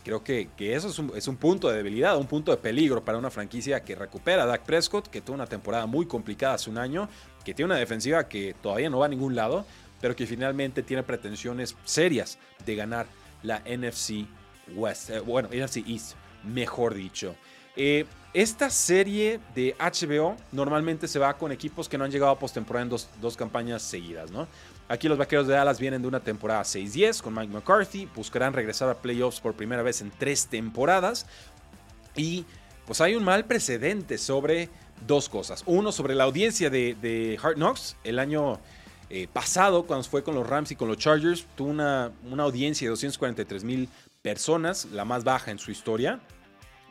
[0.04, 3.82] creo que, eso es un, punto de debilidad, un punto de peligro para una franquicia
[3.82, 7.08] que recupera a Dak Prescott, que tuvo una temporada muy complicada hace un año,
[7.44, 9.64] que tiene una defensiva que todavía no va a ningún lado,
[10.00, 13.06] pero que finalmente tiene pretensiones serias de ganar
[13.42, 14.26] la NFC
[14.74, 16.12] West, eh, bueno, NFC East,
[16.44, 17.34] mejor dicho.
[17.76, 22.38] Eh, esta serie de HBO normalmente se va con equipos que no han llegado a
[22.38, 24.48] postemporada en dos, dos campañas seguidas, ¿no?
[24.88, 28.90] Aquí los Vaqueros de Dallas vienen de una temporada 6-10 con Mike McCarthy, buscarán regresar
[28.90, 31.26] a playoffs por primera vez en tres temporadas
[32.14, 32.44] y
[32.86, 34.68] pues hay un mal precedente sobre
[35.06, 35.62] dos cosas.
[35.66, 37.96] Uno, sobre la audiencia de, de Hard Knocks.
[38.04, 38.60] El año
[39.10, 42.86] eh, pasado, cuando fue con los Rams y con los Chargers, tuvo una, una audiencia
[42.86, 43.88] de 243 mil
[44.22, 46.20] personas, la más baja en su historia.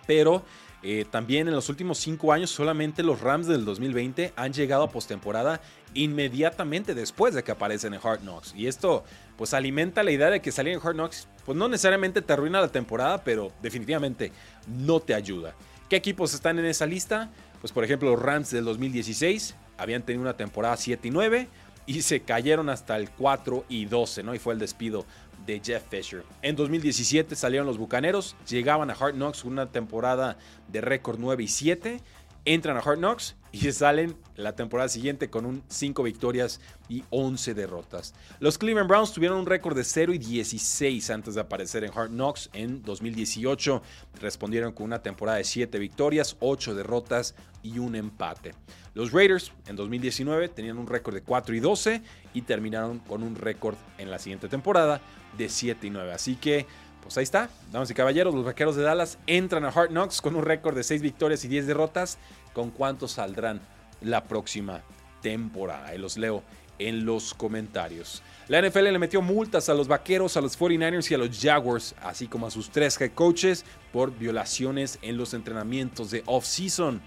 [0.08, 0.44] Pero
[0.84, 4.92] eh, también en los últimos cinco años, solamente los Rams del 2020 han llegado a
[4.92, 5.62] postemporada
[5.94, 8.54] inmediatamente después de que aparecen en Hard Knocks.
[8.56, 9.06] Y esto,
[9.38, 12.60] pues, alimenta la idea de que salir en Hard Knocks, pues, no necesariamente te arruina
[12.60, 14.34] la temporada, pero definitivamente
[14.68, 15.56] no te ayuda.
[15.90, 17.32] ¿Qué equipos están en esa lista?
[17.62, 21.48] Pues, por ejemplo, los Rams del 2016 habían tenido una temporada 7 y 9
[21.86, 24.36] y se cayeron hasta el 4 y 12, ¿no?
[24.36, 25.06] Y fue el despido
[25.46, 26.24] de Jeff Fisher.
[26.42, 31.48] En 2017 salieron los Bucaneros, llegaban a Hard Knocks una temporada de récord 9 y
[31.48, 32.02] 7,
[32.46, 37.54] entran a Hard Knocks y salen la temporada siguiente con un 5 victorias y 11
[37.54, 38.14] derrotas.
[38.40, 42.10] Los Cleveland Browns tuvieron un récord de 0 y 16 antes de aparecer en Hard
[42.10, 43.82] Knocks en 2018.
[44.20, 48.54] Respondieron con una temporada de 7 victorias, 8 derrotas y un empate.
[48.94, 52.02] Los Raiders en 2019 tenían un récord de 4 y 12
[52.34, 55.02] y terminaron con un récord en la siguiente temporada
[55.38, 56.14] de 7 y 9.
[56.14, 56.68] Así que,
[57.02, 60.36] pues ahí está, damas y caballeros, los vaqueros de Dallas entran a Hard Knocks con
[60.36, 62.20] un récord de 6 victorias y 10 derrotas
[62.54, 63.62] con cuántos saldrán
[64.02, 64.84] la próxima
[65.22, 65.88] temporada.
[65.88, 66.44] Ahí los leo
[66.78, 68.22] en los comentarios.
[68.48, 71.96] La NFL le metió multas a los vaqueros, a los 49ers y a los Jaguars,
[72.02, 77.02] así como a sus tres head coaches por violaciones en los entrenamientos de off-season.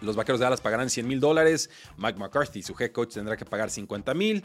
[0.00, 1.70] Los vaqueros de Dallas pagarán 100 mil dólares.
[1.96, 4.42] Mike McCarthy, su head coach, tendrá que pagar 50 mil.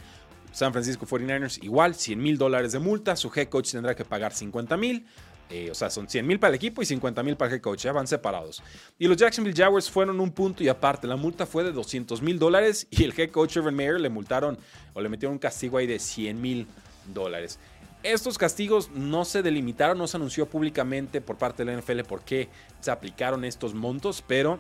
[0.51, 3.15] San Francisco 49ers, igual, 100 mil dólares de multa.
[3.15, 5.05] Su head coach tendrá que pagar 50 mil.
[5.49, 7.61] Eh, o sea, son 100 mil para el equipo y 50 mil para el head
[7.61, 8.63] coach, ya van separados.
[8.97, 11.07] Y los Jacksonville Jaguars fueron un punto y aparte.
[11.07, 14.57] La multa fue de 200 mil dólares y el head coach Urban Meyer le multaron
[14.93, 16.67] o le metieron un castigo ahí de 100 mil
[17.13, 17.59] dólares.
[18.03, 22.21] Estos castigos no se delimitaron, no se anunció públicamente por parte de la NFL por
[22.21, 22.49] qué
[22.81, 24.59] se aplicaron estos montos, pero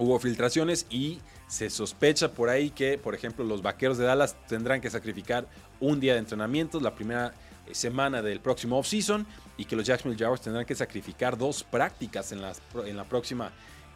[0.00, 4.80] hubo filtraciones y se sospecha por ahí que, por ejemplo, los vaqueros de Dallas tendrán
[4.80, 5.46] que sacrificar
[5.78, 7.34] un día de entrenamiento la primera
[7.66, 12.32] eh, semana del próximo offseason y que los Jacksonville Jaguars tendrán que sacrificar dos prácticas
[12.32, 13.52] en, las, en la próxima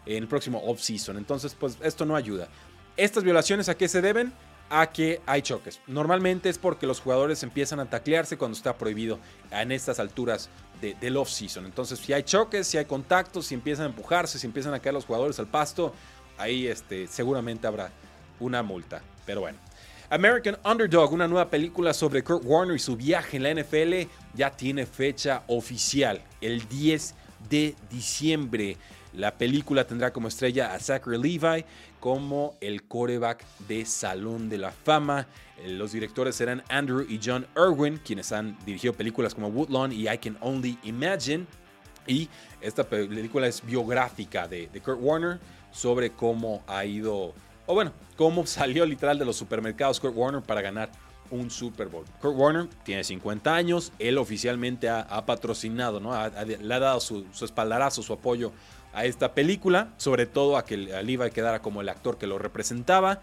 [0.07, 1.17] en el próximo offseason.
[1.17, 2.49] Entonces, pues esto no ayuda.
[2.97, 4.33] Estas violaciones a qué se deben?
[4.71, 5.81] A que hay choques.
[5.87, 9.19] Normalmente es porque los jugadores empiezan a taclearse cuando está prohibido
[9.51, 10.49] en estas alturas
[10.81, 11.67] de, del offseason.
[11.67, 14.95] Entonces, si hay choques, si hay contactos, si empiezan a empujarse, si empiezan a caer
[14.95, 15.93] los jugadores al pasto,
[16.39, 17.91] ahí este, seguramente habrá
[18.41, 19.03] una multa.
[19.27, 19.59] Pero bueno.
[20.11, 24.51] American Underdog, una nueva película sobre Kurt Warner y su viaje en la NFL, ya
[24.51, 27.15] tiene fecha oficial, el 10
[27.49, 28.77] de diciembre.
[29.15, 31.65] La película tendrá como estrella a Zachary Levi
[32.05, 35.27] como el coreback de Salón de la Fama.
[35.57, 40.07] Eh, los directores serán Andrew y John Irwin, quienes han dirigido películas como Woodlawn y
[40.07, 41.47] I Can Only Imagine.
[42.07, 42.29] Y
[42.61, 45.41] esta película es biográfica de, Kurt Warner
[45.73, 47.33] sobre cómo ha ido
[47.65, 50.91] o bueno, cómo salió literal de los supermercados Kurt Warner para ganar
[51.31, 52.05] un Super Bowl.
[52.21, 56.11] Kurt Warner tiene 50 años, él oficialmente ha, patrocinado, ¿no?
[56.11, 58.53] le ha dado su, espaldarazo, su apoyo
[58.95, 63.21] a esta película, sobre todo a que Levi quedara como el actor que lo representaba.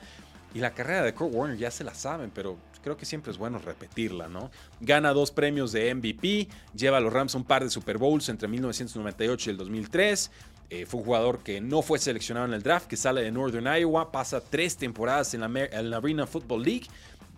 [0.53, 3.38] Y la carrera de Kurt Warner ya se la saben, pero creo que siempre es
[3.38, 4.51] bueno repetirla, ¿no?
[4.81, 8.49] Gana dos premios de MVP, lleva a los Rams un par de Super Bowls entre
[8.49, 10.31] 1998 y el 2003,
[10.73, 13.67] eh, fue un jugador que no fue seleccionado en el draft, que sale de Northern
[13.67, 16.88] Iowa, pasa tres temporadas en la, Arena Football League,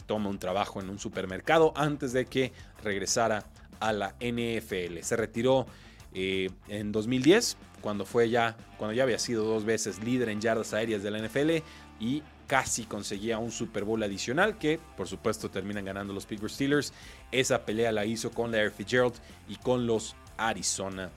[0.06, 3.44] toma un trabajo en un supermercado antes de que regresara
[3.80, 5.00] a la NFL.
[5.02, 5.66] Se retiró
[6.14, 10.74] eh, en 2010, cuando, fue ya, cuando ya había sido dos veces líder en yardas
[10.74, 11.58] aéreas de la NFL
[12.00, 16.94] y casi conseguía un Super Bowl adicional que por supuesto terminan ganando los Pittsburgh Steelers.
[17.32, 19.16] Esa pelea la hizo con Larry Fitzgerald
[19.50, 21.10] y con los Arizona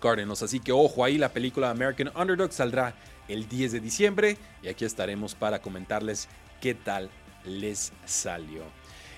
[0.00, 0.42] Cardinals.
[0.42, 2.94] Así que ojo ahí, la película American Underdog saldrá
[3.28, 6.26] el 10 de diciembre y aquí estaremos para comentarles
[6.60, 7.10] qué tal
[7.44, 8.62] les salió.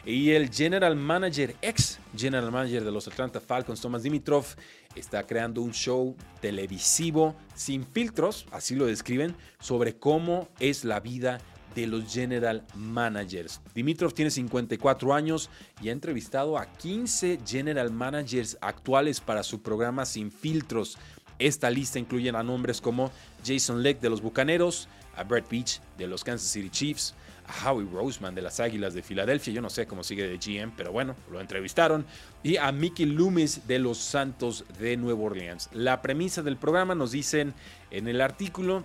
[0.05, 4.47] Y el general manager, ex general manager de los Atlanta Falcons, Thomas Dimitrov,
[4.95, 11.39] está creando un show televisivo sin filtros, así lo describen, sobre cómo es la vida
[11.75, 13.61] de los general managers.
[13.75, 15.51] Dimitrov tiene 54 años
[15.83, 20.99] y ha entrevistado a 15 general managers actuales para su programa Sin Filtros.
[21.39, 23.11] Esta lista incluye a nombres como
[23.45, 27.15] Jason Leck de los Bucaneros, a Brett Beach de los Kansas City Chiefs,
[27.51, 30.73] a Howie Roseman de las Águilas de Filadelfia, yo no sé cómo sigue de GM,
[30.77, 32.07] pero bueno, lo entrevistaron,
[32.43, 35.69] y a Mickey Loomis de los Santos de Nueva Orleans.
[35.73, 37.55] La premisa del programa nos dicen
[37.91, 38.85] en el artículo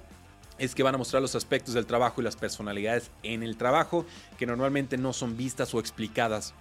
[0.58, 4.06] es que van a mostrar los aspectos del trabajo y las personalidades en el trabajo
[4.38, 6.54] que normalmente no son vistas o explicadas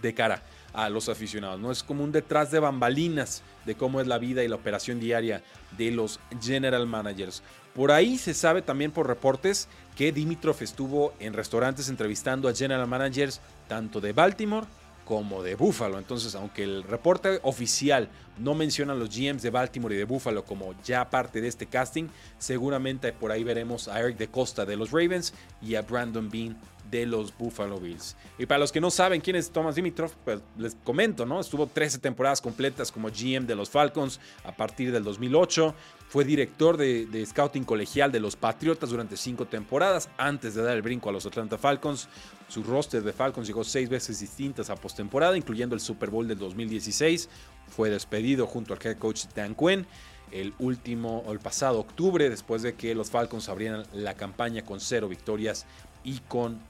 [0.00, 0.42] de cara
[0.74, 1.60] a los aficionados.
[1.60, 5.00] No es como un detrás de bambalinas de cómo es la vida y la operación
[5.00, 5.42] diaria
[5.78, 7.42] de los general managers.
[7.74, 12.86] Por ahí se sabe también por reportes que Dimitrov estuvo en restaurantes entrevistando a general
[12.86, 14.66] managers tanto de Baltimore
[15.04, 15.98] como de Buffalo.
[15.98, 18.08] Entonces, aunque el reporte oficial
[18.38, 21.66] no menciona a los GMs de Baltimore y de Buffalo como ya parte de este
[21.66, 22.08] casting,
[22.38, 26.56] seguramente por ahí veremos a Eric de Costa de los Ravens y a Brandon Bean
[26.90, 28.16] de los Buffalo Bills.
[28.38, 31.40] Y para los que no saben quién es Thomas Dimitrov, pues les comento, ¿no?
[31.40, 35.74] Estuvo 13 temporadas completas como GM de los Falcons a partir del 2008.
[36.08, 40.82] Fue director de, scouting colegial de los Patriotas durante cinco temporadas antes de dar el
[40.82, 42.08] brinco a los Atlanta Falcons.
[42.48, 46.38] Su roster de Falcons llegó seis veces distintas a postemporada, incluyendo el Super Bowl del
[46.38, 47.28] 2016.
[47.68, 49.86] Fue despedido junto al head coach Dan Quinn
[50.34, 55.08] el último el pasado octubre, después de que los Falcons abrieran la campaña con cero
[55.08, 55.64] victorias
[56.04, 56.60] y con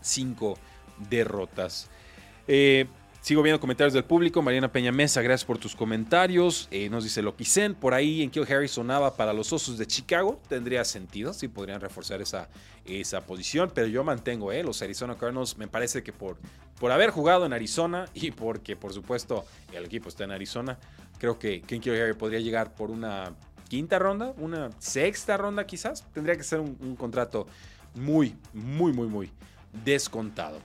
[0.00, 0.56] cinco
[1.10, 1.90] derrotas.
[2.48, 2.86] Eh,
[3.20, 4.40] sigo viendo comentarios del público.
[4.40, 6.68] Mariana Peña Mesa, gracias por tus comentarios.
[6.70, 10.40] Eh, nos dice Loquicen, por ahí en Kill Harry sonaba para los Osos de Chicago.
[10.48, 12.48] Tendría sentido, sí podrían reforzar esa,
[12.84, 16.38] esa posición, pero yo mantengo, eh, los Arizona Cardinals me parece que por,
[16.78, 20.78] por haber jugado en Arizona y porque por supuesto el equipo está en Arizona,
[21.18, 23.34] creo que Ken Harry podría llegar por una
[23.68, 26.04] quinta ronda, una sexta ronda quizás.
[26.12, 27.48] Tendría que ser un contrato
[27.96, 29.30] muy, muy, muy, muy
[29.84, 30.60] descontado.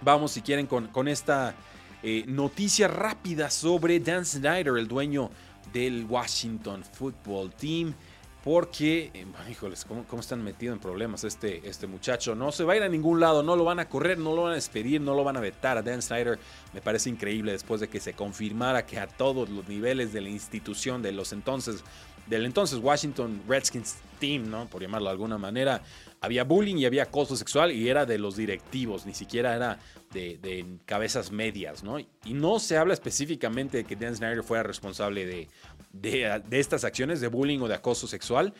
[0.00, 1.54] Vamos, si quieren, con, con esta
[2.02, 5.30] eh, noticia rápida sobre Dan Snyder, el dueño
[5.72, 7.94] del Washington Football Team.
[8.42, 12.34] Porque, eh, híjoles, ¿cómo, ¿cómo, están metidos en problemas este, este muchacho?
[12.34, 14.42] No se va a ir a ningún lado, no lo van a correr, no lo
[14.42, 16.40] van a despedir, no lo van a vetar a Dan Snyder.
[16.72, 20.28] Me parece increíble después de que se confirmara que a todos los niveles de la
[20.28, 21.84] institución de los entonces,
[22.26, 24.66] del entonces Washington Redskins Team, ¿no?
[24.66, 25.82] Por llamarlo de alguna manera,
[26.20, 29.80] había bullying y había acoso sexual y era de los directivos, ni siquiera era
[30.12, 31.98] de, cabezas medias, ¿no?
[31.98, 35.48] Y no se habla específicamente de que Dan Snyder fuera responsable de,
[35.92, 38.54] de, estas acciones de bullying o de acoso sexual,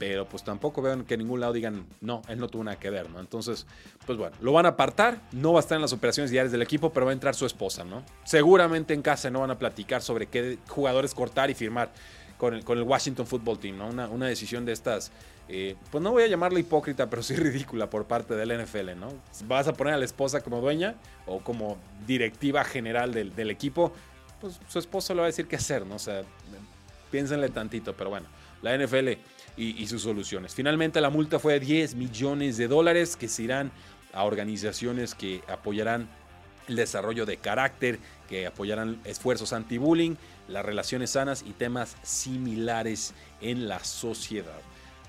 [0.00, 2.90] pero pues tampoco veo que en ningún lado digan, no, él no tuvo nada que
[2.90, 3.20] ver, ¿no?
[3.20, 3.68] Entonces,
[4.06, 6.62] pues bueno, lo van a apartar, no va a estar en las operaciones diarias del
[6.62, 8.02] equipo, pero va a entrar su esposa, ¿no?
[8.24, 11.92] Seguramente en casa no van a platicar sobre qué jugadores cortar y firmar
[12.38, 13.88] con el, con el Washington Football Team, ¿no?
[13.88, 15.12] Una, una decisión de estas
[15.48, 19.08] eh, pues no voy a llamarla hipócrita, pero sí ridícula por parte del NFL, ¿no?
[19.46, 20.94] Vas a poner a la esposa como dueña
[21.26, 21.76] o como
[22.06, 23.92] directiva general del, equipo,
[24.40, 25.96] pues su esposo le va a decir qué hacer, ¿no?
[25.96, 26.22] O sea,
[27.10, 28.26] piénsenle tantito, pero bueno,
[28.62, 29.10] la NFL
[29.56, 30.54] y, y sus soluciones.
[30.54, 33.70] Finalmente la multa fue de 10 millones de dólares que se irán
[34.12, 36.08] a organizaciones que apoyarán
[36.68, 40.16] el desarrollo de carácter, que apoyarán esfuerzos anti-bullying,
[40.48, 44.60] las relaciones sanas y temas similares en la sociedad.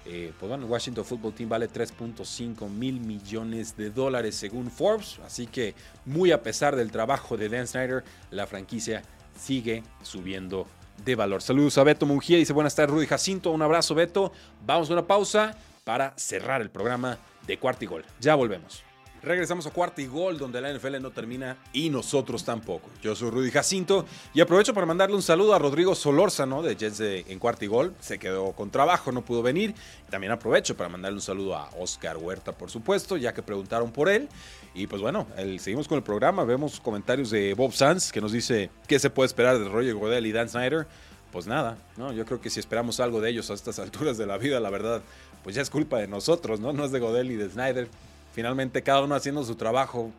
[0.06, 5.20] Eh, pues bueno, el Washington Football Team vale 3.5 mil millones de dólares según Forbes,
[5.26, 5.74] así que
[6.06, 9.02] muy a pesar del trabajo de Dan Snyder, la franquicia
[9.36, 10.68] sigue subiendo
[11.04, 11.42] de valor.
[11.42, 14.32] Saludos a Beto Mungía, dice buenas tardes Rudy Jacinto, un abrazo Beto,
[14.64, 17.18] vamos a una pausa para cerrar el programa
[17.48, 18.06] de Cuarto y Gol.
[18.20, 18.84] Ya volvemos.
[19.26, 22.92] Regresamos a cuarto y gol, donde la NFL no termina y nosotros tampoco.
[23.02, 24.06] Yo soy Rudy Jacinto
[24.36, 27.96] y aprovecho para mandarle un saludo a Rodrigo Solórzano de Jets en cuarto y gol.
[28.00, 29.74] Se quedó con trabajo, no pudo venir.
[30.12, 34.10] También aprovecho para mandarle un saludo a Oscar Huerta, por supuesto, ya que preguntaron por
[34.10, 34.30] él.
[34.76, 35.26] Y pues bueno,
[35.58, 36.44] seguimos con el programa.
[36.44, 40.28] Vemos comentarios de Bob Sanz que nos dice qué se puede esperar de Roger Godel
[40.28, 40.86] y Dan Snyder.
[41.32, 42.14] Pues nada, ¿no?
[42.14, 44.70] Yo creo que si esperamos algo de ellos a estas alturas de la vida, la
[44.70, 45.02] verdad,
[45.44, 46.74] pues ya es culpa de nosotros, ¿no?
[46.74, 47.88] No es de Godel y de Snyder
[48.36, 50.12] finalmente cada uno haciendo su trabajo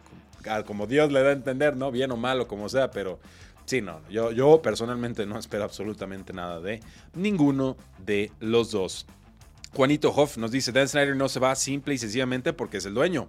[0.65, 1.91] como Dios le da a entender, ¿no?
[1.91, 3.19] Bien o malo, como sea, pero
[3.67, 6.81] sí, no, yo, yo personalmente no espero absolutamente nada de
[7.15, 9.07] ninguno de los dos.
[9.75, 12.95] Juanito Hoff nos dice, Dan Snyder no se va simple y sencillamente porque es el
[12.95, 13.29] dueño.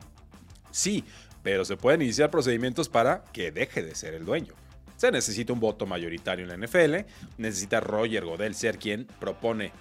[0.71, 1.03] Sí,
[1.43, 4.53] pero se pueden iniciar procedimientos para que deje de ser el dueño.
[4.95, 6.95] Se necesita un voto mayoritario en la NFL,
[7.37, 9.73] necesita Roger Godel ser quien propone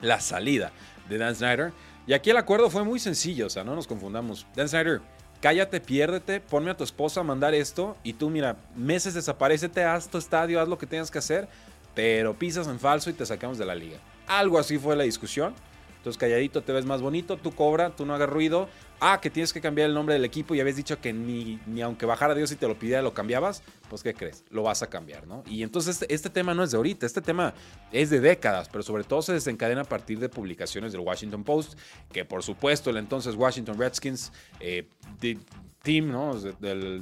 [0.00, 0.72] la salida
[1.08, 1.72] de Dan Snyder
[2.08, 4.46] y aquí el acuerdo fue muy sencillo, o sea, no nos confundamos.
[4.56, 5.02] Dan Snyder,
[5.42, 10.08] cállate, piérdete, ponme a tu esposa a mandar esto y tú, mira, meses desaparecete, haz
[10.08, 11.50] tu estadio, haz lo que tengas que hacer,
[11.94, 13.98] pero pisas en falso y te sacamos de la liga.
[14.26, 15.54] Algo así fue la discusión.
[15.98, 18.70] Entonces calladito te ves más bonito, tú cobra, tú no hagas ruido.
[19.00, 21.82] Ah, que tienes que cambiar el nombre del equipo y habías dicho que ni, ni
[21.82, 24.42] aunque bajara Dios y te lo pidiera lo cambiabas, pues ¿qué crees?
[24.50, 25.44] Lo vas a cambiar, ¿no?
[25.46, 27.54] Y entonces este, este, tema no es de ahorita, este tema
[27.92, 31.78] es de décadas, pero sobre todo se desencadena a partir de publicaciones del Washington Post,
[32.12, 34.88] que por supuesto el entonces Washington Redskins, eh,
[35.82, 36.34] team, ¿no?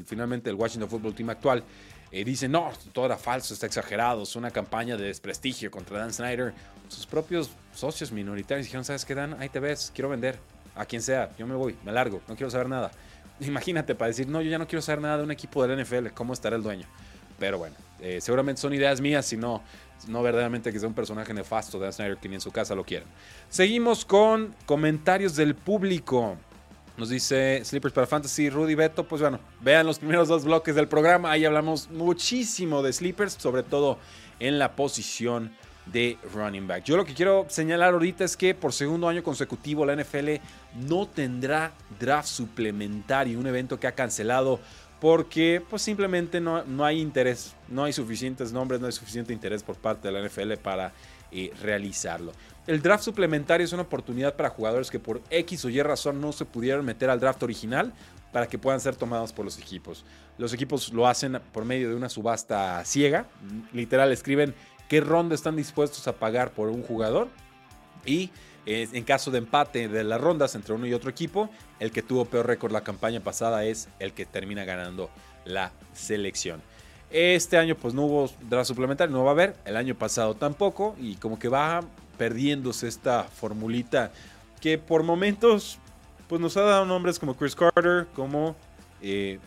[0.04, 1.64] Finalmente el Washington Football Team actual,
[2.12, 6.12] eh, dice, no, todo era falso, está exagerado, es una campaña de desprestigio contra Dan
[6.12, 6.52] Snyder.
[6.88, 9.40] Sus propios socios minoritarios dijeron, ¿sabes qué, Dan?
[9.40, 10.38] Ahí te ves, quiero vender
[10.76, 12.90] a quien sea, yo me voy, me largo, no quiero saber nada.
[13.40, 16.08] Imagínate para decir, no, yo ya no quiero saber nada de un equipo del NFL,
[16.14, 16.86] ¿cómo estará el dueño?
[17.38, 19.62] pero bueno, eh, seguramente son ideas mías, si no,
[20.08, 22.84] no verdaderamente que sea un personaje nefasto de Snyder que ni en su casa lo
[22.84, 23.08] quieren.
[23.48, 26.36] Seguimos con comentarios del público.
[26.96, 29.06] Nos dice Sleepers para Fantasy, Rudy Beto.
[29.06, 31.30] Pues bueno, vean los primeros dos bloques del programa.
[31.30, 33.98] Ahí hablamos muchísimo de Sleepers, sobre todo
[34.40, 35.52] en la posición
[35.86, 36.84] de running back.
[36.84, 40.34] Yo lo que quiero señalar ahorita es que por segundo año consecutivo la NFL
[40.88, 44.60] no tendrá draft suplementario, un evento que ha cancelado
[45.00, 49.62] porque pues simplemente no, no hay interés, no hay suficientes nombres, no hay suficiente interés
[49.62, 50.92] por parte de la NFL para
[51.30, 52.32] eh, realizarlo.
[52.66, 56.32] El draft suplementario es una oportunidad para jugadores que por X o Y razón no
[56.32, 57.92] se pudieron meter al draft original
[58.32, 60.04] para que puedan ser tomados por los equipos.
[60.36, 63.26] Los equipos lo hacen por medio de una subasta ciega,
[63.72, 64.54] literal escriben
[64.88, 67.28] qué ronda están dispuestos a pagar por un jugador.
[68.04, 68.30] Y
[68.66, 72.24] en caso de empate de las rondas entre uno y otro equipo, el que tuvo
[72.24, 75.10] peor récord la campaña pasada es el que termina ganando
[75.44, 76.60] la selección.
[77.10, 80.96] Este año pues no hubo draft suplementario, no va a haber, el año pasado tampoco.
[80.98, 81.80] Y como que va
[82.18, 84.10] perdiéndose esta formulita
[84.60, 85.78] que por momentos
[86.28, 88.56] pues nos ha dado nombres como Chris Carter, como
[89.00, 89.38] eh,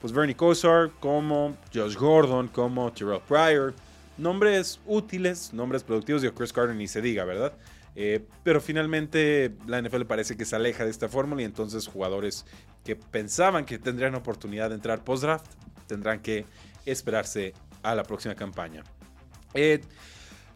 [0.00, 3.74] pues Bernie Kosar, como Josh Gordon, como Terrell Pryor,
[4.18, 7.54] nombres útiles, nombres productivos, de Chris Carter ni se diga, ¿verdad?
[7.94, 12.44] Eh, pero finalmente la NFL parece que se aleja de esta fórmula y entonces jugadores
[12.84, 15.50] que pensaban que tendrían oportunidad de entrar post-draft
[15.86, 16.44] tendrán que
[16.84, 18.84] esperarse a la próxima campaña.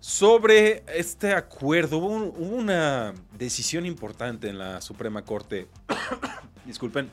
[0.02, 5.68] Sobre este acuerdo, hubo, una decisión importante en la Suprema Corte,
[6.66, 7.08] disculpen,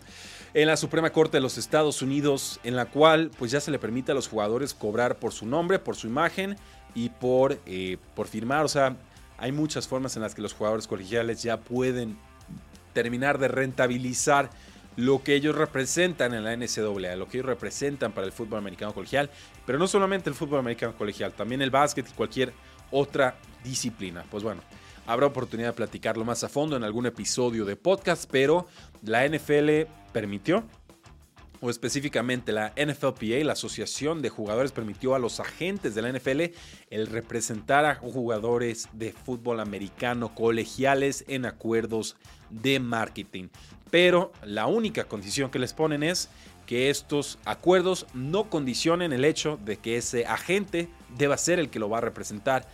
[0.53, 3.79] en la Suprema Corte de los Estados Unidos, en la cual pues ya se le
[3.79, 6.55] permite a los jugadores cobrar por su nombre, por su imagen
[6.95, 8.95] y por, eh, por firmar, o sea,
[9.37, 12.17] hay muchas formas en las que los jugadores colegiales ya pueden
[12.93, 14.49] terminar de rentabilizar
[14.95, 18.93] lo que ellos representan en la NCAA, lo que ellos representan para el fútbol americano
[18.93, 19.29] colegial,
[19.65, 22.51] pero no solamente el fútbol americano colegial, también el básquet y cualquier
[22.91, 24.25] otra disciplina.
[24.29, 24.61] Pues bueno,
[25.07, 28.67] habrá oportunidad de platicarlo más a fondo en algún episodio de podcast, pero
[29.03, 30.65] la NFL permitió
[31.61, 36.53] o específicamente la NFLPA, la Asociación de Jugadores, permitió a los agentes de la NFL
[36.89, 42.15] el representar a jugadores de fútbol americano colegiales en acuerdos
[42.49, 43.49] de marketing.
[43.91, 46.29] Pero la única condición que les ponen es
[46.65, 50.87] que estos acuerdos no condicionen el hecho de que ese agente
[51.17, 52.67] deba ser el que lo va a representar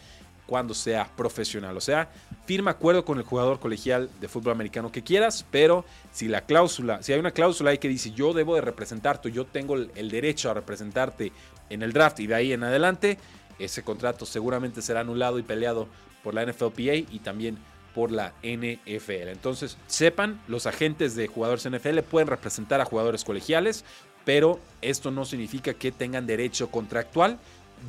[0.45, 1.75] cuando sea profesional.
[1.77, 2.09] O sea,
[2.45, 7.01] firma acuerdo con el jugador colegial de fútbol americano que quieras, pero si la cláusula,
[7.01, 10.51] si hay una cláusula ahí que dice yo debo de representarte, yo tengo el derecho
[10.51, 11.31] a representarte
[11.69, 13.17] en el draft y de ahí en adelante,
[13.59, 15.87] ese contrato seguramente será anulado y peleado
[16.23, 17.57] por la NFLPA y también
[17.93, 19.29] por la NFL.
[19.29, 23.85] Entonces, sepan, los agentes de jugadores NFL pueden representar a jugadores colegiales,
[24.25, 27.39] pero esto no significa que tengan derecho contractual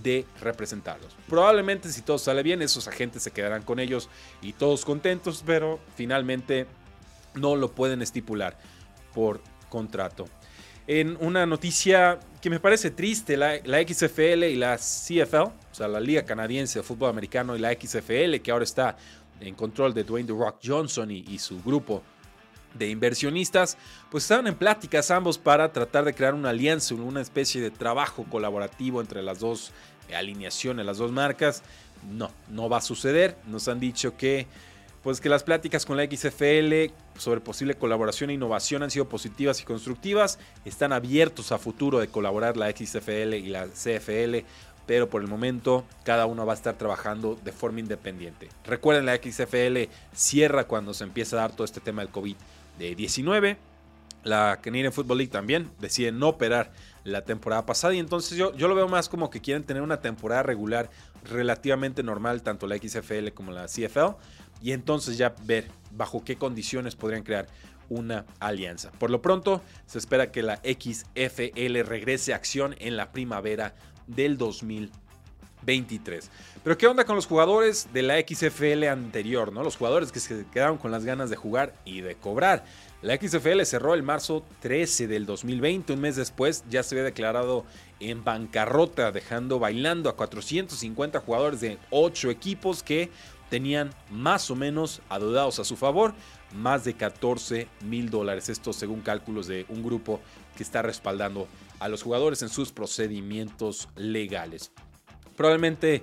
[0.02, 1.14] de representarlos.
[1.28, 4.08] Probablemente si todo sale bien, esos agentes se quedarán con ellos
[4.42, 6.66] y todos contentos, pero finalmente
[7.34, 8.58] no lo pueden estipular
[9.14, 10.26] por contrato.
[10.86, 15.98] En una noticia que me parece triste, la, XFL y la CFL, o sea, la
[15.98, 18.96] Liga Canadiense de Fútbol Americano y la XFL, que ahora está
[19.40, 22.02] en control de Dwayne The Rock Johnson y, y su grupo
[22.78, 23.76] de inversionistas,
[24.10, 28.24] pues estaban en pláticas ambos para tratar de crear una alianza, una especie de trabajo
[28.30, 29.72] colaborativo entre las dos
[30.14, 31.62] alineaciones, las dos marcas.
[32.10, 33.36] No, no va a suceder.
[33.46, 34.46] Nos han dicho que
[35.06, 39.60] pues que las pláticas con la XFL sobre posible colaboración e innovación han sido positivas
[39.60, 40.40] y constructivas.
[40.64, 44.38] Están abiertos a futuro de colaborar la XFL y la CFL,
[44.84, 48.48] pero por el momento cada uno va a estar trabajando de forma independiente.
[48.64, 52.34] Recuerden, la XFL cierra cuando se empieza a dar todo este tema del COVID
[52.78, 53.56] de 19.
[54.24, 56.72] La Canadian Football League también decide no operar
[57.04, 60.00] la temporada pasada y entonces yo, yo lo veo más como que quieren tener una
[60.00, 60.90] temporada regular
[61.24, 64.16] relativamente normal, tanto la XFL como la CFL,
[64.60, 67.46] y entonces ya ver bajo qué condiciones podrían crear
[67.88, 68.90] una alianza.
[68.92, 73.74] Por lo pronto, se espera que la XFL regrese a acción en la primavera
[74.08, 74.38] del
[75.60, 76.30] 2023.
[76.62, 79.52] Pero ¿qué onda con los jugadores de la XFL anterior?
[79.52, 79.62] ¿no?
[79.62, 82.64] Los jugadores que se quedaron con las ganas de jugar y de cobrar.
[83.02, 87.64] La XFL cerró el marzo 13 del 2020, un mes después ya se había declarado
[88.00, 93.10] en bancarrota, dejando bailando a 450 jugadores de 8 equipos que
[93.50, 96.14] tenían más o menos adeudados a su favor
[96.54, 98.48] más de 14 mil dólares.
[98.48, 100.20] Esto según cálculos de un grupo
[100.56, 101.48] que está respaldando
[101.78, 104.72] a los jugadores en sus procedimientos legales.
[105.36, 106.02] Probablemente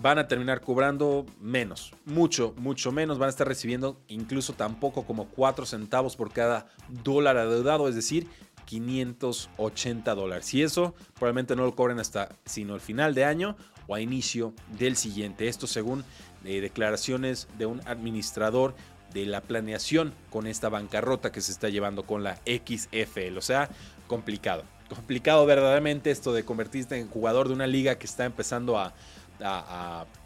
[0.00, 3.18] van a terminar cobrando menos, mucho, mucho menos.
[3.18, 8.28] Van a estar recibiendo incluso tampoco como 4 centavos por cada dólar adeudado, es decir,
[8.66, 10.52] 580 dólares.
[10.54, 13.56] Y eso probablemente no lo cobren hasta sino el final de año
[13.86, 15.48] o a inicio del siguiente.
[15.48, 16.04] Esto según
[16.44, 18.74] eh, declaraciones de un administrador
[19.12, 23.38] de la planeación con esta bancarrota que se está llevando con la XFL.
[23.38, 23.70] O sea,
[24.06, 24.64] complicado.
[24.88, 28.94] Complicado verdaderamente esto de convertirte en jugador de una liga que está empezando a,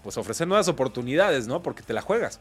[0.02, 1.62] pues ofrecer nuevas oportunidades, ¿no?
[1.62, 2.40] Porque te la juegas.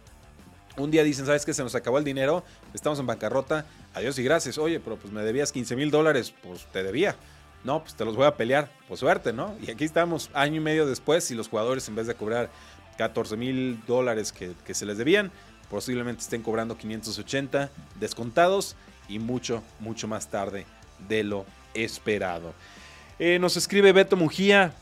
[0.78, 1.54] Un día dicen, ¿sabes qué?
[1.54, 2.44] Se nos acabó el dinero,
[2.74, 4.58] estamos en bancarrota, adiós y gracias.
[4.58, 7.16] Oye, pero pues me debías 15 mil dólares, pues te debía.
[7.64, 9.56] No, pues te los voy a pelear, pues suerte, ¿no?
[9.62, 12.50] Y aquí estamos año y medio después y los jugadores en vez de cobrar
[12.98, 15.32] 14 mil dólares que, que se les debían,
[15.70, 17.70] posiblemente estén cobrando 580
[18.00, 18.76] descontados
[19.08, 20.66] y mucho, mucho más tarde
[21.08, 22.54] de lo esperado.
[23.20, 24.74] Eh, nos escribe Beto Mujía,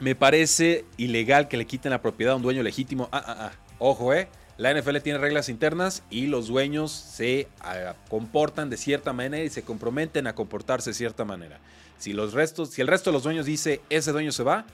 [0.00, 3.08] me parece ilegal que le quiten la propiedad a un dueño legítimo.
[3.12, 3.52] Ah, ah, ah.
[3.78, 4.28] Ojo, eh.
[4.56, 9.50] La NFL tiene reglas internas y los dueños se ah, comportan de cierta manera y
[9.50, 11.58] se comprometen a comportarse de cierta manera.
[11.98, 14.64] Si, los restos, si el resto de los dueños dice ese dueño se va,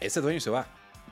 [0.00, 0.68] ese dueño se va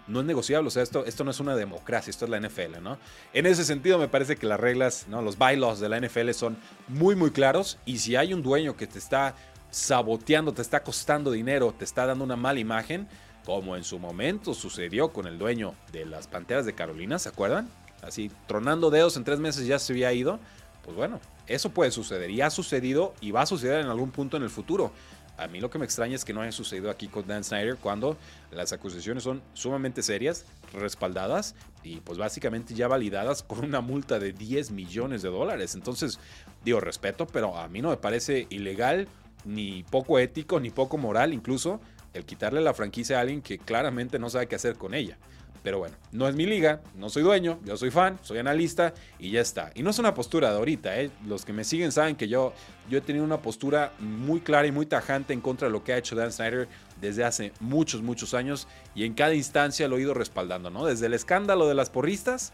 [0.06, 0.68] no es negociable.
[0.68, 2.98] O sea, esto, esto no es una democracia, esto es la NFL, ¿no?
[3.32, 5.22] En ese sentido, me parece que las reglas, ¿no?
[5.22, 6.56] Los bylaws de la NFL son
[6.88, 7.78] muy, muy claros.
[7.84, 9.34] Y si hay un dueño que te está
[9.70, 13.08] saboteando, te está costando dinero, te está dando una mala imagen,
[13.44, 17.68] como en su momento sucedió con el dueño de las Panteras de Carolina, ¿se acuerdan?
[18.02, 20.38] Así, tronando dedos en tres meses ya se había ido.
[20.82, 24.36] Pues bueno, eso puede suceder y ha sucedido y va a suceder en algún punto
[24.36, 24.92] en el futuro.
[25.38, 27.76] A mí lo que me extraña es que no haya sucedido aquí con Dan Snyder
[27.76, 28.16] cuando
[28.50, 34.32] las acusaciones son sumamente serias, respaldadas y pues básicamente ya validadas con una multa de
[34.32, 35.74] 10 millones de dólares.
[35.74, 36.18] Entonces,
[36.64, 39.08] digo respeto, pero a mí no me parece ilegal,
[39.47, 41.80] ni poco ético, ni poco moral incluso
[42.12, 45.16] el quitarle la franquicia a alguien que claramente no sabe qué hacer con ella.
[45.62, 49.32] Pero bueno, no es mi liga, no soy dueño, yo soy fan, soy analista y
[49.32, 49.72] ya está.
[49.74, 51.11] Y no es una postura de ahorita, ¿eh?
[51.26, 52.53] los que me siguen saben que yo,
[52.88, 55.92] yo he tenido una postura muy clara y muy tajante en contra de lo que
[55.92, 56.68] ha hecho Dan Snyder
[57.01, 60.84] desde hace muchos, muchos años y en cada instancia lo he ido respaldando, ¿no?
[60.84, 62.53] Desde el escándalo de las porristas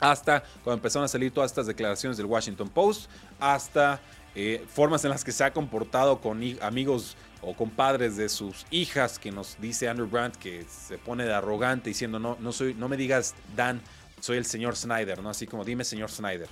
[0.00, 3.08] hasta cuando empezaron a salir todas estas declaraciones del Washington Post,
[3.38, 4.00] hasta
[4.34, 8.66] eh, formas en las que se ha comportado con amigos o con padres de sus
[8.70, 12.74] hijas que nos dice Andrew Brandt que se pone de arrogante diciendo no, no, soy,
[12.74, 13.80] no me digas Dan,
[14.20, 15.30] soy el señor Snyder, ¿no?
[15.30, 16.48] Así como dime señor Snyder.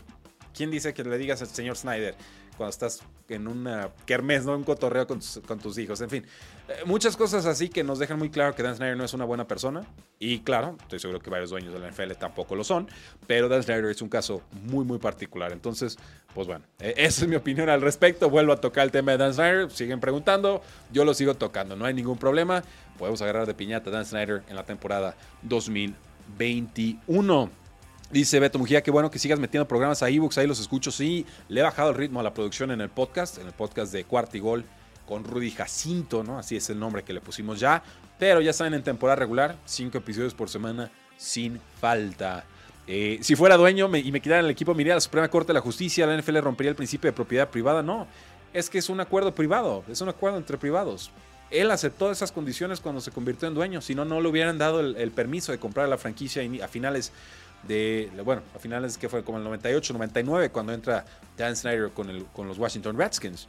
[0.55, 2.16] ¿Quién dice que le digas al señor Snyder?
[2.59, 4.56] Cuando estás en una kermés, ¿no?
[4.56, 6.00] Un cotorreo con tus, hijos.
[6.00, 6.26] En fin,
[6.68, 9.24] eh, muchas cosas así que nos dejan muy claro que Dan Snyder no es una
[9.24, 9.86] buena persona.
[10.18, 12.88] Y claro, estoy seguro que varios dueños de la NFL tampoco lo son.
[13.28, 15.52] Pero Dan Snyder es un caso muy, muy particular.
[15.52, 15.96] Entonces,
[16.34, 18.28] pues bueno, e, esa es mi opinión al respecto.
[18.28, 19.70] Vuelvo a tocar el tema de Dan Snyder.
[19.70, 20.61] Siguen preguntando.
[20.92, 21.76] Yo lo sigo tocando.
[21.76, 22.64] No hay ningún problema.
[22.98, 27.50] Podemos agarrar de piñata a Dan Snyder en la temporada 2021.
[28.11, 30.90] Dice Beto Mujía, qué bueno que sigas metiendo programas a ebooks, ahí los escucho.
[30.90, 33.92] Sí, le he bajado el ritmo a la producción en el podcast, en el podcast
[33.92, 34.64] de Cuarta y Gol
[35.06, 36.38] con Rudy Jacinto, ¿no?
[36.38, 37.82] Así es el nombre que le pusimos ya.
[38.18, 42.44] Pero ya saben, en temporada regular, cinco episodios por semana sin falta.
[42.86, 45.48] Eh, si fuera dueño y me quitaran el equipo, me iría a la Suprema Corte
[45.48, 47.82] de la Justicia, la NFL rompería el principio de propiedad privada.
[47.82, 48.06] No,
[48.54, 51.11] es que es un acuerdo privado, es un acuerdo entre privados.
[51.50, 54.80] Él aceptó esas condiciones cuando se convirtió en dueño, si no, no le hubieran dado
[54.80, 57.12] el, el permiso de comprar la franquicia a finales
[57.62, 61.04] de, bueno, a finales que fue como el 98, 99, cuando entra
[61.36, 63.48] Dan Snyder con, el, con los Washington Redskins.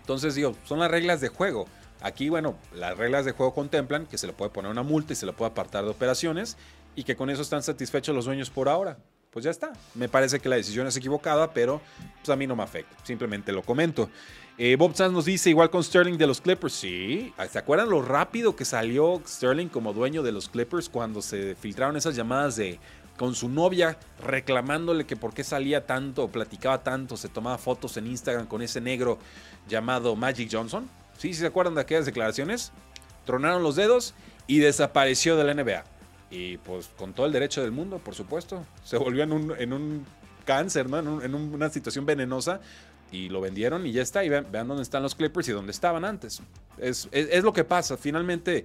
[0.00, 1.66] Entonces, digo, son las reglas de juego.
[2.00, 5.16] Aquí, bueno, las reglas de juego contemplan que se le puede poner una multa y
[5.16, 6.56] se le puede apartar de operaciones
[6.94, 8.98] y que con eso están satisfechos los dueños por ahora.
[9.30, 9.72] Pues ya está.
[9.94, 11.80] Me parece que la decisión es equivocada, pero
[12.18, 12.96] pues a mí no me afecta.
[13.04, 14.08] Simplemente lo comento.
[14.56, 16.72] Eh, Bob Sanz nos dice, igual con Sterling de los Clippers.
[16.72, 21.54] Sí, ¿se acuerdan lo rápido que salió Sterling como dueño de los Clippers cuando se
[21.54, 22.80] filtraron esas llamadas de
[23.18, 28.06] con su novia reclamándole que por qué salía tanto, platicaba tanto, se tomaba fotos en
[28.06, 29.18] Instagram con ese negro
[29.68, 30.88] llamado Magic Johnson.
[31.18, 31.34] ¿Sí?
[31.34, 32.72] ¿Se acuerdan de aquellas declaraciones?
[33.26, 34.14] Tronaron los dedos
[34.46, 35.84] y desapareció de la NBA.
[36.30, 38.64] Y pues con todo el derecho del mundo, por supuesto.
[38.84, 40.06] Se volvió en un, en un
[40.44, 41.20] cáncer, ¿no?
[41.22, 42.60] En, una situación venenosa.
[43.10, 44.24] Y lo vendieron y ya está.
[44.24, 46.40] Y vean, dónde están los Clippers y dónde estaban antes.
[46.78, 47.96] Es, es lo que pasa.
[47.96, 48.64] Finalmente,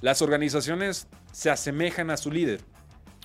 [0.00, 2.60] las organizaciones se asemejan a su líder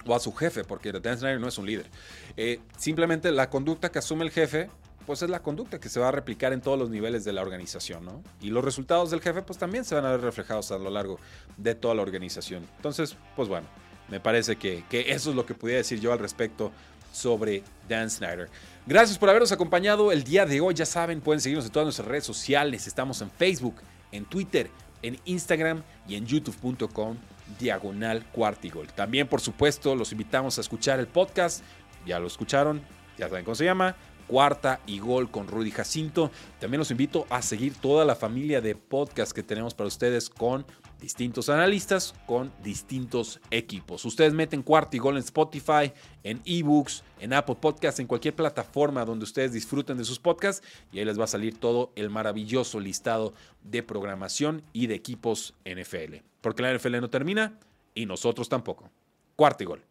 [0.07, 1.87] o a su jefe, porque Dan Snyder no es un líder.
[2.35, 4.69] Eh, simplemente la conducta que asume el jefe,
[5.05, 7.41] pues es la conducta que se va a replicar en todos los niveles de la
[7.41, 8.21] organización, ¿no?
[8.41, 11.17] Y los resultados del jefe, pues también se van a ver reflejados a lo largo
[11.55, 12.67] de toda la organización.
[12.75, 13.67] Entonces, pues bueno,
[14.09, 16.71] me parece que, que eso es lo que pudiera decir yo al respecto
[17.13, 18.49] sobre Dan Snyder.
[18.85, 20.73] Gracias por habernos acompañado el día de hoy.
[20.73, 22.87] Ya saben, pueden seguirnos en todas nuestras redes sociales.
[22.87, 23.75] Estamos en Facebook,
[24.11, 24.69] en Twitter,
[25.01, 27.17] en Instagram y en youtube.com
[27.59, 28.87] diagonal cuartigol.
[28.87, 31.63] También, por supuesto, los invitamos a escuchar el podcast.
[32.05, 32.81] Ya lo escucharon,
[33.17, 33.95] ya saben cómo se llama.
[34.27, 36.31] Cuarta y Gol con Rudy Jacinto.
[36.59, 40.65] También los invito a seguir toda la familia de podcasts que tenemos para ustedes con
[40.99, 44.03] distintos analistas, con distintos equipos.
[44.03, 45.93] Ustedes meten Cuarta y Gol en Spotify,
[46.23, 50.99] en eBooks, en Apple Podcasts, en cualquier plataforma donde ustedes disfruten de sus podcasts y
[50.99, 53.33] ahí les va a salir todo el maravilloso listado
[53.63, 56.15] de programación y de equipos NFL.
[56.47, 57.59] Porque la NFL no termina
[57.93, 58.89] y nosotros tampoco.
[59.35, 59.83] Cuarta y Gol.